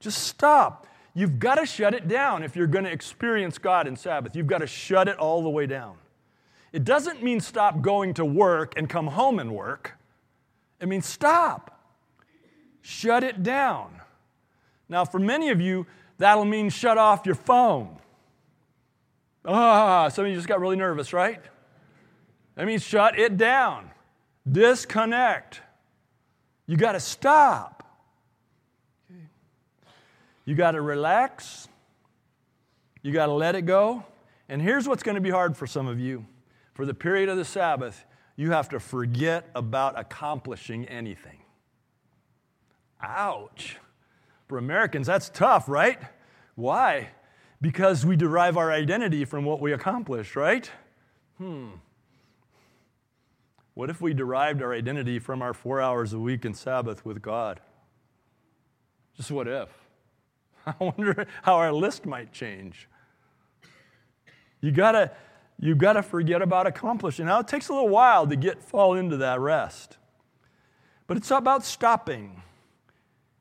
[0.01, 0.87] Just stop.
[1.13, 4.35] You've got to shut it down if you're going to experience God in Sabbath.
[4.35, 5.97] You've got to shut it all the way down.
[6.73, 9.99] It doesn't mean stop going to work and come home and work.
[10.81, 11.79] It means stop.
[12.81, 14.01] Shut it down.
[14.89, 15.87] Now, for many of you,
[16.19, 17.99] that'll mean shut off your phone.
[19.45, 21.41] Ah, some of you just got really nervous, right?
[22.55, 23.91] That means shut it down.
[24.51, 25.61] Disconnect.
[26.67, 27.79] You got to stop.
[30.45, 31.69] You got to relax.
[33.03, 34.05] You got to let it go.
[34.49, 36.27] And here's what's going to be hard for some of you.
[36.75, 38.05] For the period of the Sabbath,
[38.37, 41.39] you have to forget about accomplishing anything.
[43.01, 43.79] Ouch.
[44.49, 45.99] For Americans, that's tough, right?
[46.55, 47.11] Why?
[47.61, 50.71] Because we derive our identity from what we accomplish, right?
[51.39, 51.69] Hmm.
[53.75, 57.23] What if we derived our identity from our four hours a week in Sabbath with
[57.23, 57.61] God?
[59.17, 59.69] Just what if?
[60.67, 62.89] I wonder how our list might change.
[64.61, 65.11] You gotta,
[65.63, 67.27] you gotta forget about accomplishing.
[67.27, 69.97] Now it takes a little while to get fall into that rest.
[71.07, 72.43] But it's about stopping.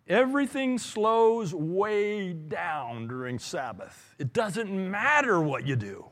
[0.07, 4.13] Everything slows way down during Sabbath.
[4.19, 6.05] It doesn't matter what you do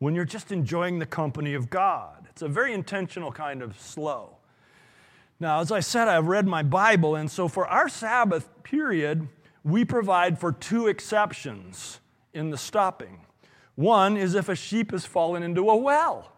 [0.00, 2.26] when you're just enjoying the company of God.
[2.30, 4.38] It's a very intentional kind of slow.
[5.38, 9.28] Now, as I said, I've read my Bible, and so for our Sabbath period,
[9.62, 12.00] we provide for two exceptions
[12.34, 13.20] in the stopping.
[13.74, 16.32] One is if a sheep has fallen into a well.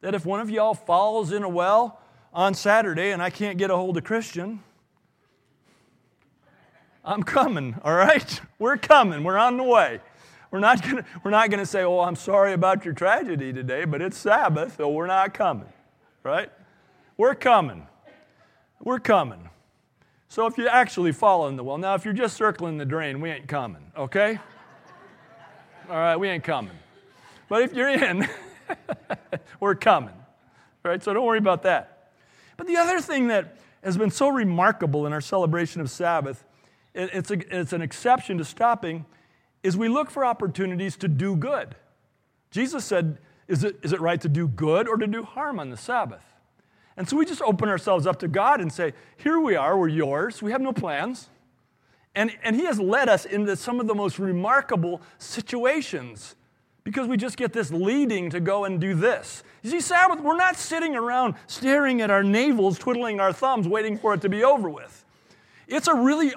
[0.00, 2.00] That if one of y'all falls in a well
[2.32, 4.62] on Saturday and I can't get a hold of Christian,
[7.04, 8.40] I'm coming, all right?
[8.58, 10.00] We're coming, we're on the way.
[10.50, 14.00] We're not gonna, we're not gonna say, oh, I'm sorry about your tragedy today, but
[14.00, 15.68] it's Sabbath, so we're not coming,
[16.22, 16.50] right?
[17.16, 17.86] We're coming.
[18.82, 19.50] We're coming.
[20.28, 23.20] So if you actually fall in the well, now if you're just circling the drain,
[23.20, 24.38] we ain't coming, okay?
[25.88, 26.76] All right, we ain't coming.
[27.48, 28.28] But if you're in,
[29.60, 30.14] we're coming,
[30.82, 31.00] right?
[31.00, 32.10] So don't worry about that.
[32.56, 36.44] But the other thing that has been so remarkable in our celebration of Sabbath,
[36.92, 39.04] it's, a, it's an exception to stopping,
[39.62, 41.76] is we look for opportunities to do good.
[42.50, 45.70] Jesus said, is it, is it right to do good or to do harm on
[45.70, 46.24] the Sabbath?
[46.96, 49.88] And so we just open ourselves up to God and say, Here we are, we're
[49.88, 51.28] yours, we have no plans.
[52.16, 56.34] And, and He has led us into some of the most remarkable situations
[56.82, 59.44] because we just get this leading to go and do this.
[59.62, 63.98] You see, Sabbath, we're not sitting around staring at our navels, twiddling our thumbs, waiting
[63.98, 65.04] for it to be over with.
[65.68, 66.32] It's a really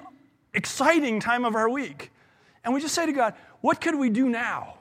[0.53, 2.11] exciting time of our week.
[2.65, 4.79] And we just say to God, What could we do now?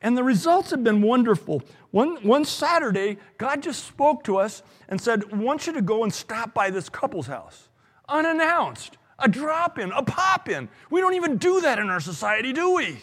[0.00, 1.62] And the results have been wonderful.
[1.90, 6.04] One, one Saturday, God just spoke to us and said, I want you to go
[6.04, 7.68] and stop by this couple's house.
[8.08, 8.96] Unannounced.
[9.20, 10.68] A drop in, a pop in.
[10.90, 12.98] We don't even do that in our society, do we?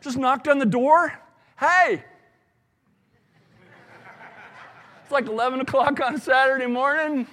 [0.00, 1.12] Just knocked on the door.
[1.58, 2.04] Hey.
[5.02, 7.26] It's like 11 o'clock on Saturday morning.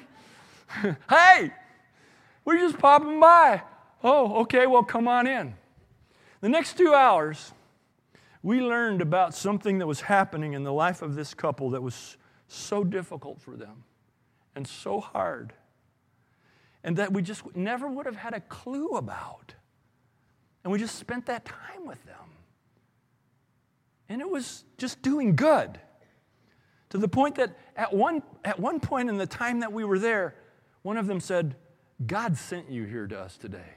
[1.09, 1.51] hey,
[2.45, 3.61] we're just popping by.
[4.03, 5.55] Oh, okay, well, come on in.
[6.41, 7.51] The next two hours,
[8.41, 12.17] we learned about something that was happening in the life of this couple that was
[12.47, 13.83] so difficult for them
[14.55, 15.53] and so hard,
[16.83, 19.53] and that we just never would have had a clue about.
[20.63, 22.15] And we just spent that time with them.
[24.07, 25.79] And it was just doing good.
[26.89, 29.99] To the point that at one, at one point in the time that we were
[29.99, 30.35] there,
[30.81, 31.55] one of them said,
[32.05, 33.75] God sent you here to us today.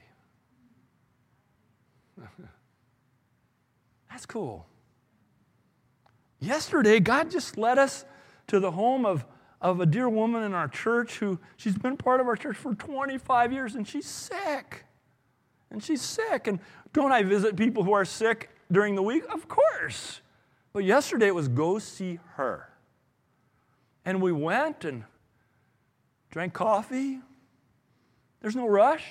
[4.09, 4.65] That's cool.
[6.39, 8.05] Yesterday, God just led us
[8.47, 9.25] to the home of,
[9.63, 12.75] of a dear woman in our church who she's been part of our church for
[12.75, 14.83] 25 years and she's sick.
[15.71, 16.47] And she's sick.
[16.47, 16.59] And
[16.91, 19.23] don't I visit people who are sick during the week?
[19.33, 20.19] Of course.
[20.73, 22.69] But yesterday it was go see her.
[24.05, 25.05] And we went and
[26.29, 27.21] drank coffee.
[28.41, 29.05] There's no rush.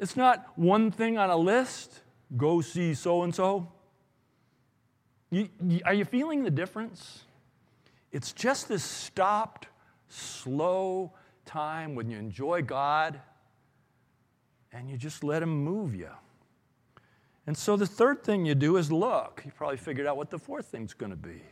[0.00, 2.00] It's not one thing on a list
[2.36, 3.70] go see so and so.
[5.84, 7.24] Are you feeling the difference?
[8.12, 9.68] It's just this stopped,
[10.08, 11.12] slow
[11.44, 13.20] time when you enjoy God
[14.72, 16.10] and you just let Him move you.
[17.46, 19.42] And so the third thing you do is look.
[19.44, 21.42] You probably figured out what the fourth thing's going to be.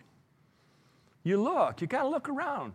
[1.24, 2.74] You look, you got to look around.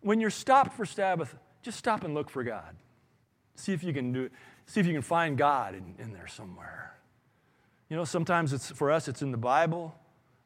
[0.00, 2.76] When you're stopped for Sabbath, just stop and look for God.
[3.56, 4.30] See if you can do
[4.66, 6.96] see if you can find God in, in there somewhere.
[7.88, 9.94] You know, sometimes it's for us it's in the Bible.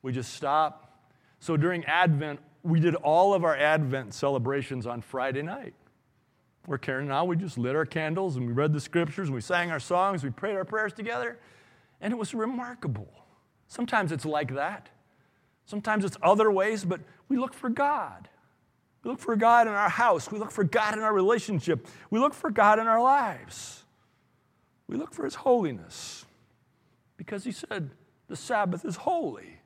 [0.03, 1.03] We just stop.
[1.41, 5.75] So during Advent, we did all of our Advent celebrations on Friday night.
[6.67, 9.35] Where Karen and I, we just lit our candles and we read the scriptures and
[9.35, 11.39] we sang our songs, we prayed our prayers together,
[12.01, 13.09] and it was remarkable.
[13.69, 14.91] Sometimes it's like that.
[15.65, 18.29] Sometimes it's other ways, but we look for God.
[19.03, 20.31] We look for God in our house.
[20.31, 21.87] We look for God in our relationship.
[22.11, 23.85] We look for God in our lives.
[24.89, 26.25] We look for His holiness
[27.17, 27.91] because He said
[28.29, 29.61] the Sabbath is holy.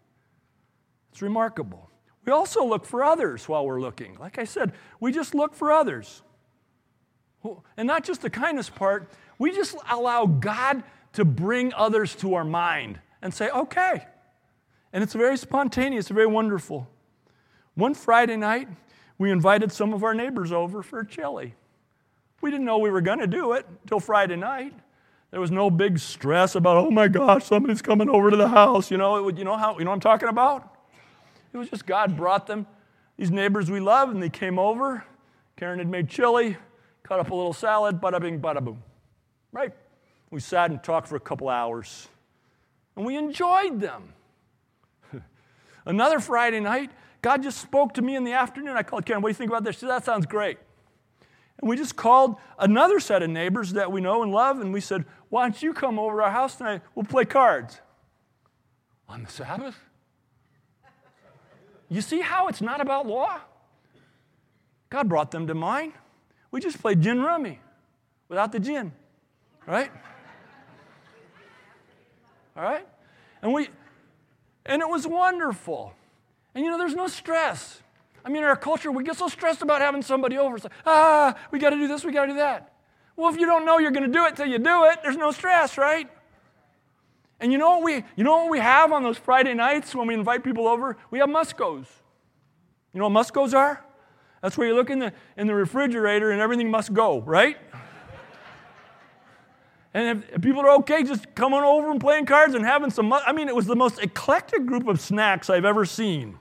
[1.11, 1.89] It's remarkable.
[2.25, 4.17] We also look for others while we're looking.
[4.19, 6.23] Like I said, we just look for others.
[7.77, 12.45] And not just the kindness part, we just allow God to bring others to our
[12.45, 14.07] mind and say, okay.
[14.93, 16.89] And it's very spontaneous, very wonderful.
[17.75, 18.69] One Friday night,
[19.19, 21.55] we invited some of our neighbors over for chili.
[22.41, 24.75] We didn't know we were going to do it until Friday night.
[25.31, 28.91] There was no big stress about, oh my gosh, somebody's coming over to the house.
[28.91, 30.72] You know, it, you know how you know what I'm talking about?
[31.53, 32.67] It was just God brought them,
[33.17, 35.05] these neighbors we love, and they came over.
[35.57, 36.57] Karen had made chili,
[37.03, 38.83] cut up a little salad, bada bing, bada boom.
[39.53, 39.73] Right?
[40.31, 42.09] We sat and talked for a couple hours,
[42.97, 44.15] and we enjoyed them.
[45.85, 48.77] Another Friday night, God just spoke to me in the afternoon.
[48.77, 49.77] I called Karen, what do you think about this?
[49.77, 50.59] She said, that sounds great.
[51.61, 54.81] And we just called another set of neighbors that we know and love, and we
[54.81, 56.81] said, why don't you come over to our house tonight?
[56.95, 57.81] We'll play cards.
[59.09, 59.77] On the Sabbath?
[61.93, 63.39] You see how it's not about law?
[64.89, 65.93] God brought them to mind.
[66.51, 67.61] We just played gin rummy
[68.31, 68.93] without the gin,
[69.67, 69.91] right?
[72.57, 72.87] All right?
[73.43, 73.69] And we
[74.65, 75.93] and it was wonderful.
[76.55, 77.83] And you know, there's no stress.
[78.25, 80.57] I mean, in our culture, we get so stressed about having somebody over.
[80.57, 82.73] It's like, ah, we got to do this, we got to do that.
[83.17, 85.19] Well, if you don't know you're going to do it till you do it, there's
[85.19, 86.09] no stress, right?
[87.43, 90.07] And you know what we, you know what we have on those Friday nights when
[90.07, 90.97] we invite people over?
[91.11, 91.87] We have Muskos.
[92.95, 93.85] You know what Muskos are?
[94.43, 97.57] That's where you look in the, in the refrigerator and everything must go, right?
[99.93, 103.13] and if, if, people are okay just coming over and playing cards and having some,
[103.13, 106.39] I mean, it was the most eclectic group of snacks I've ever seen.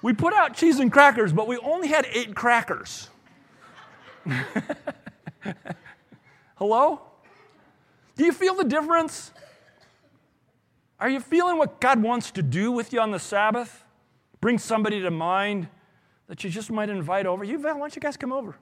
[0.00, 3.08] We put out cheese and crackers, but we only had eight crackers.
[6.54, 7.02] Hello?
[8.16, 9.32] Do you feel the difference?
[11.04, 13.84] Are you feeling what God wants to do with you on the Sabbath?
[14.40, 15.68] Bring somebody to mind
[16.28, 17.44] that you just might invite over.
[17.44, 18.56] You, Val, why don't you guys come over?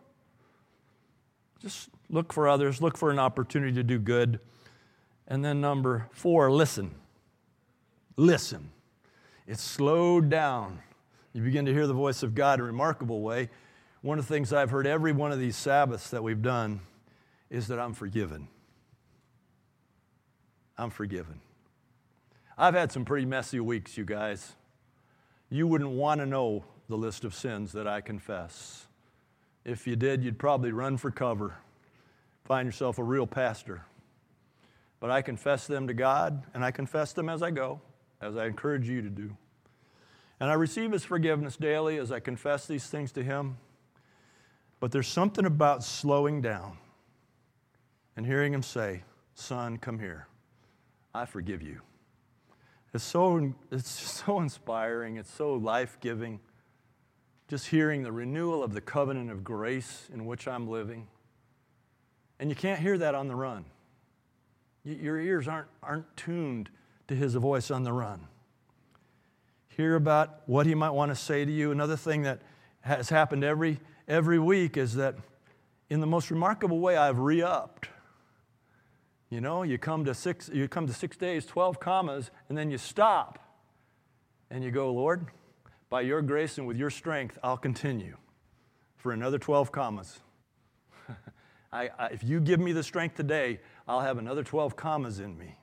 [1.60, 4.40] Just look for others, look for an opportunity to do good.
[5.28, 6.96] And then number four, listen.
[8.16, 8.72] Listen.
[9.46, 10.80] It's slowed down.
[11.34, 13.50] You begin to hear the voice of God in a remarkable way.
[14.00, 16.80] One of the things I've heard every one of these Sabbaths that we've done
[17.50, 18.48] is that I'm forgiven.
[20.76, 21.40] I'm forgiven.
[22.62, 24.52] I've had some pretty messy weeks, you guys.
[25.50, 28.86] You wouldn't want to know the list of sins that I confess.
[29.64, 31.56] If you did, you'd probably run for cover,
[32.44, 33.82] find yourself a real pastor.
[35.00, 37.80] But I confess them to God, and I confess them as I go,
[38.20, 39.36] as I encourage you to do.
[40.38, 43.56] And I receive His forgiveness daily as I confess these things to Him.
[44.78, 46.78] But there's something about slowing down
[48.16, 49.02] and hearing Him say,
[49.34, 50.28] Son, come here.
[51.12, 51.80] I forgive you.
[52.94, 56.40] It's so, it's so inspiring, it's so life giving.
[57.48, 61.06] Just hearing the renewal of the covenant of grace in which I'm living.
[62.38, 63.64] And you can't hear that on the run.
[64.84, 66.70] Your ears aren't, aren't tuned
[67.08, 68.26] to his voice on the run.
[69.68, 71.70] Hear about what he might want to say to you.
[71.70, 72.40] Another thing that
[72.80, 75.14] has happened every, every week is that
[75.88, 77.88] in the most remarkable way, I've re upped.
[79.32, 82.70] You know, you come to six, you come to six days, 12 commas, and then
[82.70, 83.38] you stop.
[84.50, 85.28] And you go, Lord,
[85.88, 88.18] by your grace and with your strength, I'll continue
[88.98, 90.20] for another 12 commas.
[91.72, 95.38] I, I, if you give me the strength today, I'll have another 12 commas in
[95.38, 95.56] me.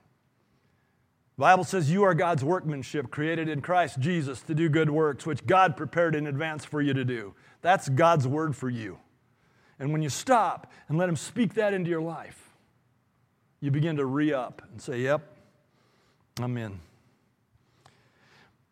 [1.36, 5.26] The Bible says you are God's workmanship, created in Christ Jesus to do good works,
[5.26, 7.36] which God prepared in advance for you to do.
[7.62, 8.98] That's God's word for you.
[9.78, 12.49] And when you stop and let Him speak that into your life,
[13.60, 15.22] you begin to re up and say, Yep,
[16.40, 16.80] I'm in.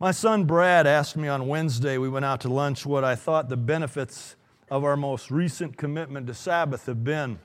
[0.01, 3.49] My son Brad asked me on Wednesday, we went out to lunch, what I thought
[3.49, 4.37] the benefits
[4.71, 7.39] of our most recent commitment to Sabbath have been.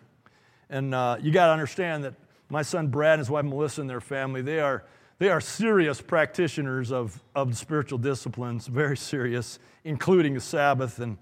[0.69, 2.13] And uh, you got to understand that
[2.49, 4.83] my son Brad and his wife Melissa and their family, they are
[5.19, 10.99] they are serious practitioners of, of spiritual disciplines, very serious, including the Sabbath.
[10.99, 11.17] And,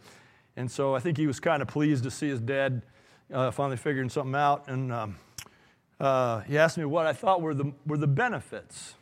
[0.56, 2.82] and so I think he was kind of pleased to see his dad
[3.32, 4.68] uh, finally figuring something out.
[4.68, 5.18] And um,
[6.02, 8.96] uh, he asked me what I thought were the, were the benefits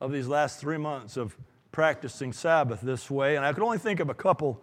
[0.00, 1.36] of these last three months of
[1.70, 3.36] practicing Sabbath this way.
[3.36, 4.62] And I could only think of a couple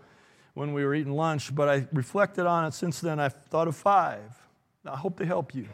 [0.54, 3.20] when we were eating lunch, but I reflected on it since then.
[3.20, 4.38] I've thought of five.
[4.86, 5.68] I hope they help you.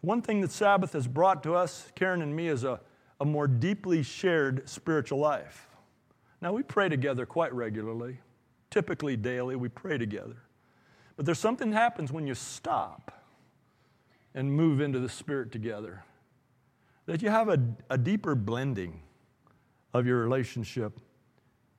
[0.00, 2.80] One thing that Sabbath has brought to us, Karen and me, is a
[3.20, 5.68] a more deeply shared spiritual life.
[6.40, 8.18] Now, we pray together quite regularly,
[8.70, 10.36] typically daily, we pray together.
[11.16, 13.17] But there's something that happens when you stop
[14.38, 16.04] and move into the Spirit together
[17.06, 17.58] that you have a,
[17.90, 19.02] a deeper blending
[19.92, 21.00] of your relationship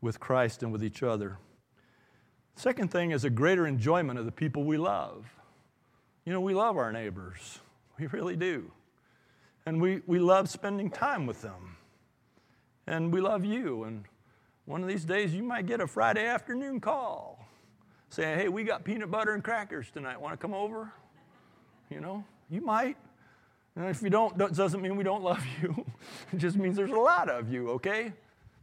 [0.02, 1.38] with Christ and with each other.
[2.56, 5.26] Second thing is a greater enjoyment of the people we love.
[6.26, 7.60] You know, we love our neighbors,
[7.98, 8.70] we really do.
[9.66, 11.78] And we, we love spending time with them.
[12.88, 13.86] And we love you.
[13.86, 14.04] And
[14.66, 17.48] one of these days, you might get a Friday afternoon call
[18.10, 20.20] saying, hey, we got peanut butter and crackers tonight.
[20.20, 20.92] Want to come over?
[21.90, 22.98] You know, you might.
[23.76, 25.86] And if you don't, that doesn't mean we don't love you.
[26.34, 28.14] it just means there's a lot of you, okay?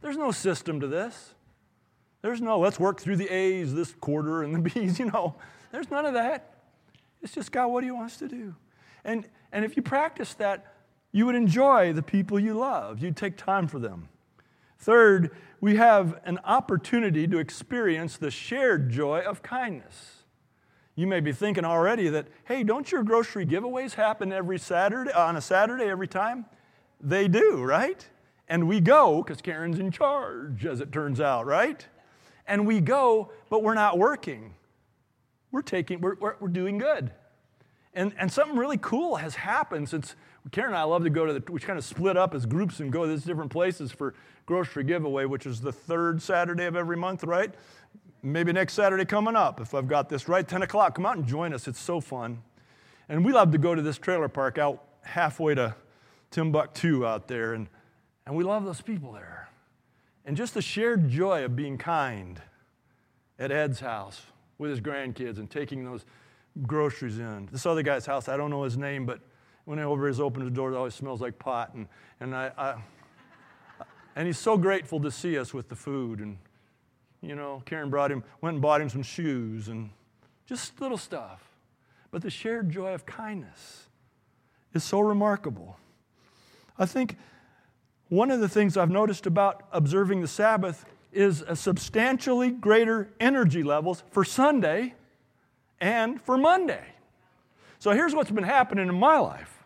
[0.01, 1.33] There's no system to this.
[2.21, 5.35] There's no, let's work through the A's this quarter and the B's, you know.
[5.71, 6.53] There's none of that.
[7.21, 8.55] It's just God, what do you want us to do?
[9.03, 10.73] And, and if you practice that,
[11.11, 14.09] you would enjoy the people you love, you'd take time for them.
[14.77, 20.16] Third, we have an opportunity to experience the shared joy of kindness.
[20.97, 25.35] You may be thinking already that, hey, don't your grocery giveaways happen every Saturday, on
[25.35, 26.47] a Saturday every time?
[26.99, 28.05] They do, right?
[28.49, 31.85] And we go because Karen's in charge, as it turns out, right?
[32.47, 34.55] And we go, but we're not working.
[35.51, 37.11] We're taking, we're, we're, we're doing good.
[37.93, 40.15] And, and something really cool has happened since
[40.51, 42.79] Karen and I love to go to the, we kind of split up as groups
[42.79, 44.15] and go to these different places for
[44.47, 47.53] grocery giveaway, which is the third Saturday of every month, right?
[48.23, 50.95] Maybe next Saturday coming up, if I've got this right, 10 o'clock.
[50.95, 51.67] Come out and join us.
[51.67, 52.41] It's so fun.
[53.09, 55.75] And we love to go to this trailer park out halfway to
[56.31, 57.67] Timbuktu out there, and,
[58.25, 59.49] and we love those people there.
[60.25, 62.41] And just the shared joy of being kind
[63.39, 64.23] at Ed's house
[64.57, 66.03] with his grandkids and taking those
[66.63, 67.47] groceries in.
[67.51, 69.21] This other guy's house, I don't know his name, but
[69.63, 71.73] when over his opened the door, it always smells like pot.
[71.75, 71.87] And,
[72.19, 72.75] and, I, I,
[74.15, 76.19] and he's so grateful to see us with the food.
[76.19, 76.37] And,
[77.21, 79.89] you know, Karen brought him, went and bought him some shoes and
[80.45, 81.43] just little stuff.
[82.11, 83.87] But the shared joy of kindness
[84.73, 85.77] is so remarkable.
[86.77, 87.17] I think
[88.09, 93.63] one of the things I've noticed about observing the Sabbath is a substantially greater energy
[93.63, 94.93] levels for Sunday
[95.81, 96.85] and for Monday.
[97.79, 99.63] So here's what's been happening in my life.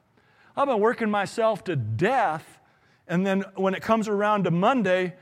[0.56, 2.60] I've been working myself to death.
[3.08, 5.14] And then when it comes around to Monday,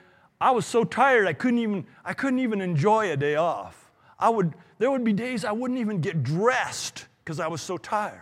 [0.42, 3.92] I was so tired I couldn't even, I couldn't even enjoy a day off.
[4.18, 7.78] I would, there would be days I wouldn't even get dressed because I was so
[7.78, 8.22] tired.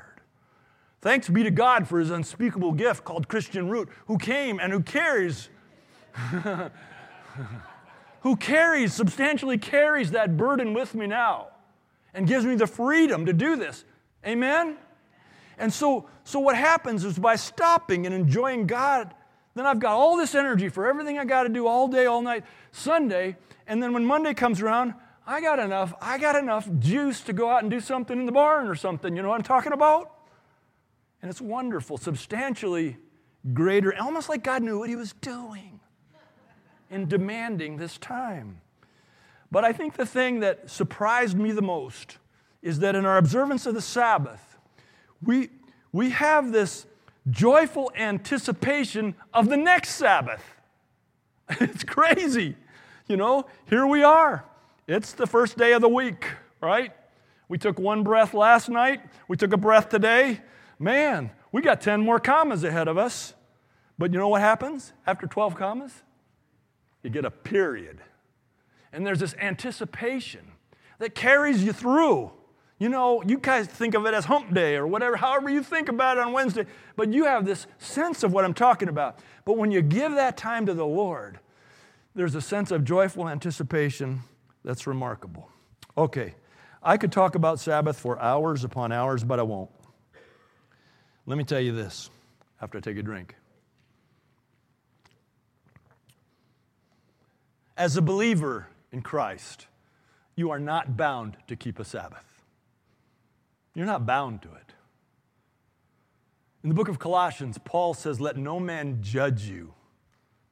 [1.02, 4.82] Thanks be to God for his unspeakable gift called Christian Root, who came and who
[4.82, 5.50] carries,
[8.22, 11.48] who carries, substantially carries that burden with me now
[12.14, 13.86] and gives me the freedom to do this.
[14.26, 14.78] Amen?
[15.60, 19.14] And so, so what happens is by stopping and enjoying God,
[19.58, 22.22] then I've got all this energy for everything I got to do all day, all
[22.22, 24.94] night, Sunday, and then when Monday comes around,
[25.26, 28.32] I got enough, I got enough juice to go out and do something in the
[28.32, 29.16] barn or something.
[29.16, 30.12] You know what I'm talking about?
[31.22, 32.98] And it's wonderful, substantially
[33.54, 35.80] greater, almost like God knew what He was doing
[36.90, 38.62] in demanding this time.
[39.52, 42.18] But I think the thing that surprised me the most
[42.62, 44.58] is that in our observance of the Sabbath,
[45.22, 45.50] we,
[45.92, 46.86] we have this
[47.30, 50.44] joyful anticipation of the next Sabbath.
[51.62, 52.56] It's crazy.
[53.08, 54.44] You know, here we are.
[54.86, 56.26] It's the first day of the week,
[56.62, 56.92] right?
[57.48, 60.42] We took one breath last night, we took a breath today.
[60.78, 63.34] Man, we got 10 more commas ahead of us.
[63.98, 66.04] But you know what happens after 12 commas?
[67.02, 68.00] You get a period.
[68.94, 70.52] And there's this anticipation
[71.00, 72.32] that carries you through.
[72.80, 75.90] You know, you guys think of it as hump day or whatever, however you think
[75.90, 76.66] about it on Wednesday,
[76.96, 79.20] but you have this sense of what I'm talking about.
[79.46, 81.40] But when you give that time to the Lord,
[82.14, 84.22] there's a sense of joyful anticipation
[84.64, 85.50] that's remarkable.
[85.98, 86.36] Okay,
[86.84, 89.72] I could talk about Sabbath for hours upon hours, but I won't.
[91.26, 92.12] Let me tell you this
[92.62, 93.36] after I take a drink.
[97.76, 99.68] As a believer in Christ,
[100.36, 102.27] you are not bound to keep a Sabbath.
[103.78, 104.74] You're not bound to it.
[106.64, 109.76] In the book of Colossians, Paul says, Let no man judge you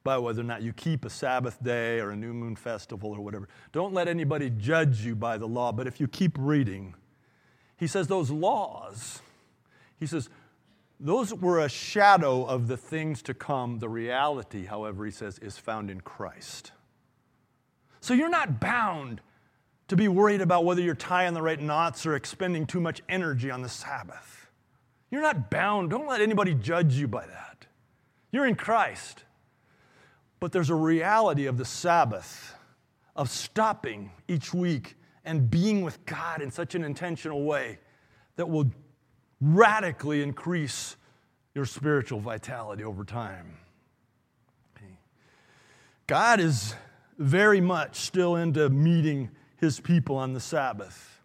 [0.04, 3.22] by whether or not you keep a Sabbath day or a new moon festival or
[3.22, 3.50] whatever.
[3.72, 6.94] Don't let anybody judge you by the law, but if you keep reading,
[7.78, 9.22] he says those laws,
[10.00, 10.30] he says,
[11.00, 13.80] those were a shadow of the things to come.
[13.80, 16.74] The reality, however, he says, is found in Christ.
[18.02, 19.22] So you're not bound
[19.88, 23.52] to be worried about whether you're tying the right knots or expending too much energy
[23.52, 24.48] on the Sabbath.
[25.12, 25.90] You're not bound.
[25.90, 27.68] Don't let anybody judge you by that.
[28.32, 29.24] You're in Christ.
[30.40, 32.56] But there's a reality of the Sabbath,
[33.16, 37.80] of stopping each week and being with God in such an intentional way
[38.36, 38.70] that will
[39.40, 40.98] radically increase
[41.54, 43.58] your spiritual vitality over time.
[46.08, 46.76] God is
[47.18, 51.20] very much still into meeting his people on the Sabbath.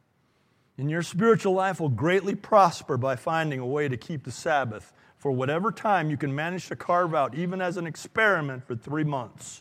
[0.79, 4.93] And your spiritual life will greatly prosper by finding a way to keep the Sabbath
[5.19, 9.05] for whatever time you can manage to carve out, even as an experiment for three
[9.05, 9.61] months.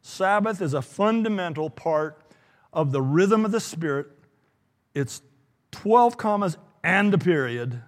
[0.00, 2.20] Sabbath is a fundamental part
[2.72, 4.06] of the rhythm of the Spirit.
[4.94, 5.22] It's
[5.72, 7.82] 12 commas and a period,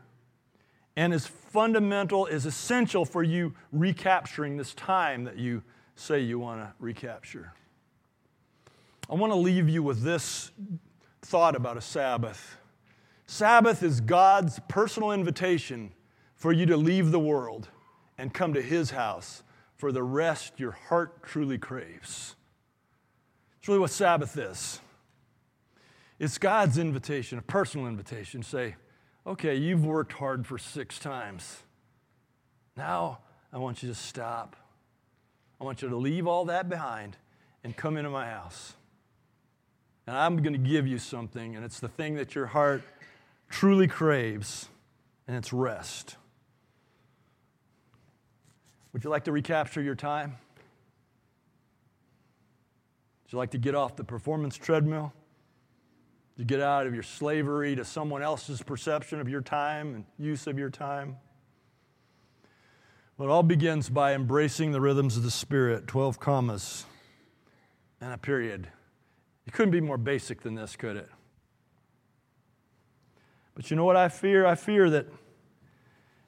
[0.97, 5.63] and is fundamental, is essential for you recapturing this time that you
[5.95, 7.53] say you want to recapture.
[9.09, 10.51] I want to leave you with this
[11.23, 12.57] thought about a Sabbath.
[13.27, 15.93] Sabbath is God's personal invitation
[16.35, 17.69] for you to leave the world
[18.19, 19.45] and come to His house
[19.77, 22.35] for the rest your heart truly craves.
[23.59, 24.81] It's really what Sabbath is.
[26.19, 28.43] It's God's invitation, a personal invitation.
[28.43, 28.75] Say,
[29.27, 31.63] okay, you've worked hard for six times.
[32.77, 33.19] Now
[33.53, 34.57] I want you to stop.
[35.61, 37.17] I want you to leave all that behind
[37.63, 38.75] and come into my house.
[40.07, 42.83] And I'm going to give you something, and it's the thing that your heart
[43.49, 44.69] truly craves,
[45.27, 46.17] and it's rest.
[48.93, 50.37] Would you like to recapture your time?
[53.25, 55.13] Would you like to get off the performance treadmill?
[56.39, 60.47] To get out of your slavery to someone else's perception of your time and use
[60.47, 61.17] of your time?
[63.19, 66.85] Well, it all begins by embracing the rhythms of the Spirit, 12 commas
[68.01, 68.69] and a period.
[69.47, 71.09] It couldn't be more basic than this, could it?
[73.55, 74.45] But you know what I fear?
[74.45, 75.07] I fear that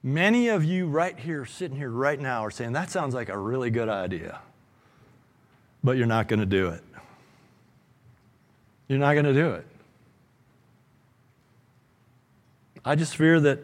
[0.02, 3.36] many of you right here, sitting here right now, are saying, that sounds like a
[3.36, 4.40] really good idea,
[5.84, 6.82] but you're not going to do it.
[8.88, 9.66] You're not going to do it.
[12.84, 13.58] I just fear that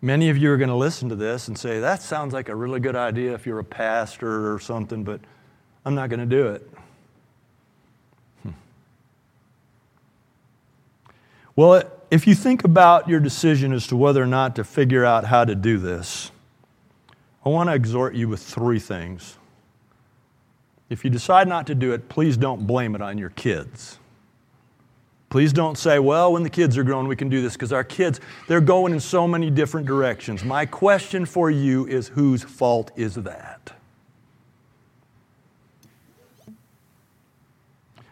[0.00, 2.54] many of you are going to listen to this and say, that sounds like a
[2.54, 5.20] really good idea if you're a pastor or something, but
[5.84, 6.71] I'm not going to do it.
[11.54, 15.24] Well, if you think about your decision as to whether or not to figure out
[15.24, 16.30] how to do this,
[17.44, 19.36] I want to exhort you with three things.
[20.88, 23.98] If you decide not to do it, please don't blame it on your kids.
[25.30, 27.84] Please don't say, well, when the kids are grown, we can do this, because our
[27.84, 30.44] kids, they're going in so many different directions.
[30.44, 33.72] My question for you is whose fault is that?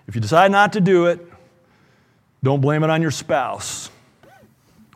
[0.06, 1.29] If you decide not to do it,
[2.42, 3.90] don't blame it on your spouse.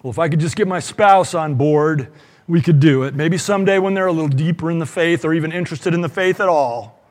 [0.03, 2.13] Well, if I could just get my spouse on board,
[2.47, 3.15] we could do it.
[3.15, 6.09] Maybe someday when they're a little deeper in the faith or even interested in the
[6.09, 7.03] faith at all,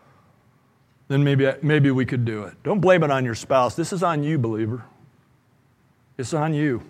[1.07, 2.53] then maybe, maybe we could do it.
[2.63, 3.75] Don't blame it on your spouse.
[3.75, 4.86] This is on you, believer.
[6.17, 6.84] It's on you.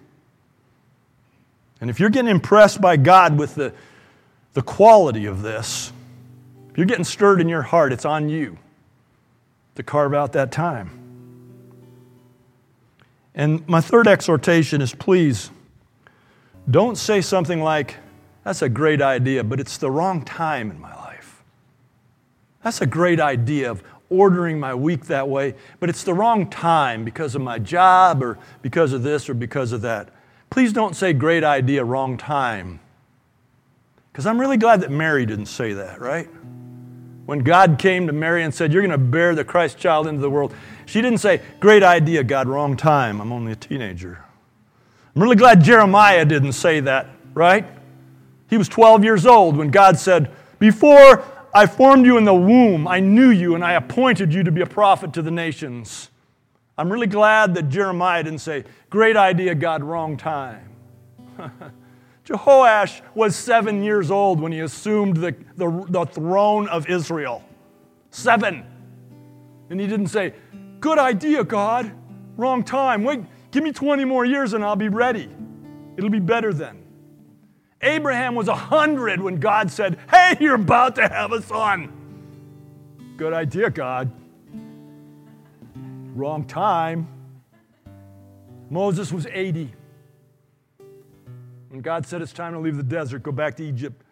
[1.81, 3.73] And if you're getting impressed by God with the,
[4.53, 5.91] the quality of this,
[6.71, 8.57] if you're getting stirred in your heart, it's on you
[9.75, 11.02] to carve out that time.
[13.35, 15.49] And my third exhortation is please
[16.69, 17.97] don't say something like,
[18.43, 21.43] that's a great idea, but it's the wrong time in my life.
[22.63, 27.03] That's a great idea of ordering my week that way, but it's the wrong time
[27.03, 30.09] because of my job or because of this or because of that.
[30.49, 32.79] Please don't say great idea, wrong time.
[34.11, 36.29] Because I'm really glad that Mary didn't say that, right?
[37.25, 40.21] When God came to Mary and said, You're going to bear the Christ child into
[40.21, 40.53] the world,
[40.85, 43.21] she didn't say, Great idea, God, wrong time.
[43.21, 44.23] I'm only a teenager.
[45.15, 47.65] I'm really glad Jeremiah didn't say that, right?
[48.49, 51.23] He was 12 years old when God said, Before
[51.53, 54.61] I formed you in the womb, I knew you and I appointed you to be
[54.61, 56.09] a prophet to the nations.
[56.77, 60.69] I'm really glad that Jeremiah didn't say, Great idea, God, wrong time.
[62.25, 67.43] Jehoash was seven years old when he assumed the, the, the, throne of Israel.
[68.11, 68.65] Seven.
[69.69, 70.33] And he didn't say,
[70.83, 71.89] Good idea, God,
[72.35, 73.05] wrong time.
[73.05, 73.21] Wait,
[73.51, 75.29] give me 20 more years and I'll be ready.
[75.95, 76.83] It'll be better then.
[77.81, 81.89] Abraham was 100 when God said, Hey, you're about to have a son.
[83.15, 84.11] Good idea, God.
[86.13, 87.07] Wrong time.
[88.69, 89.73] Moses was 80.
[91.69, 94.03] When God said it's time to leave the desert, go back to Egypt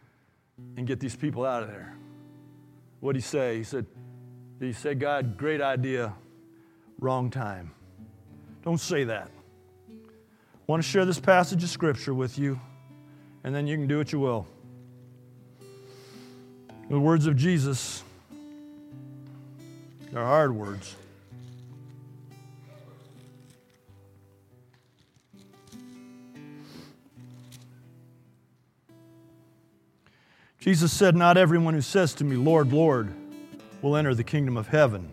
[0.78, 1.98] and get these people out of there.
[3.02, 3.58] What did he say?
[3.58, 3.86] He said,
[4.62, 6.14] he said, God, great idea,
[7.02, 7.72] wrong time.
[8.64, 9.30] Don't say that.
[9.90, 9.94] I
[10.68, 12.62] want to share this passage of scripture with you,
[13.44, 14.48] and then you can do what you will.
[16.90, 18.04] The words of Jesus,
[20.12, 20.96] they're hard words.
[30.60, 33.12] Jesus said, Not everyone who says to me, Lord, Lord,
[33.82, 35.10] will enter the kingdom of heaven,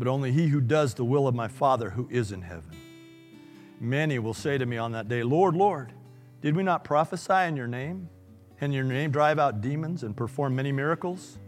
[0.00, 2.74] but only he who does the will of my Father who is in heaven.
[3.78, 5.92] Many will say to me on that day, Lord, Lord,
[6.40, 8.08] did we not prophesy in your name?
[8.62, 11.38] And your name drive out demons and perform many miracles?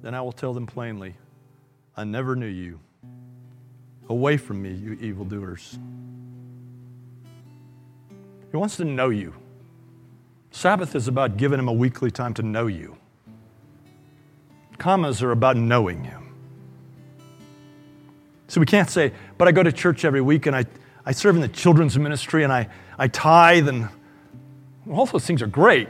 [0.00, 1.16] Then I will tell them plainly,
[1.94, 2.80] I never knew you.
[4.08, 5.78] Away from me, you evildoers.
[8.50, 9.34] He wants to know you.
[10.50, 12.96] Sabbath is about giving him a weekly time to know you.
[14.78, 16.25] Commas are about knowing him.
[18.48, 20.64] So we can't say, but I go to church every week and I,
[21.04, 22.68] I serve in the children's ministry and I,
[22.98, 23.88] I tithe and
[24.90, 25.88] all those things are great.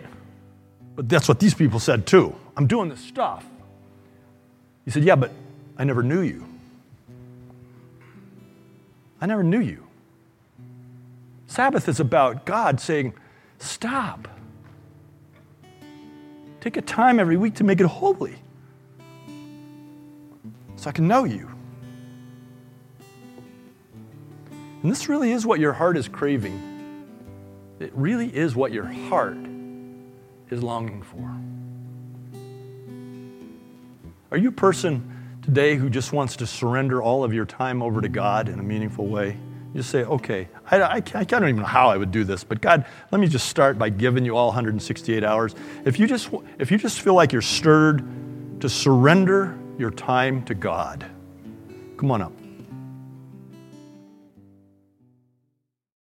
[0.94, 2.34] But that's what these people said too.
[2.56, 3.44] I'm doing this stuff.
[4.84, 5.32] He said, Yeah, but
[5.76, 6.46] I never knew you.
[9.20, 9.86] I never knew you.
[11.46, 13.12] Sabbath is about God saying,
[13.58, 14.28] Stop.
[16.60, 18.36] Take a time every week to make it holy
[20.76, 21.55] so I can know you.
[24.86, 26.62] And this really is what your heart is craving.
[27.80, 29.36] It really is what your heart
[30.48, 31.28] is longing for.
[34.30, 38.00] Are you a person today who just wants to surrender all of your time over
[38.00, 39.36] to God in a meaningful way?
[39.74, 42.60] You say, okay, I, I, I, don't even know how I would do this, but
[42.60, 45.56] God, let me just start by giving you all 168 hours.
[45.84, 46.30] If you just,
[46.60, 51.04] if you just feel like you're stirred to surrender your time to God,
[51.96, 52.45] come on up.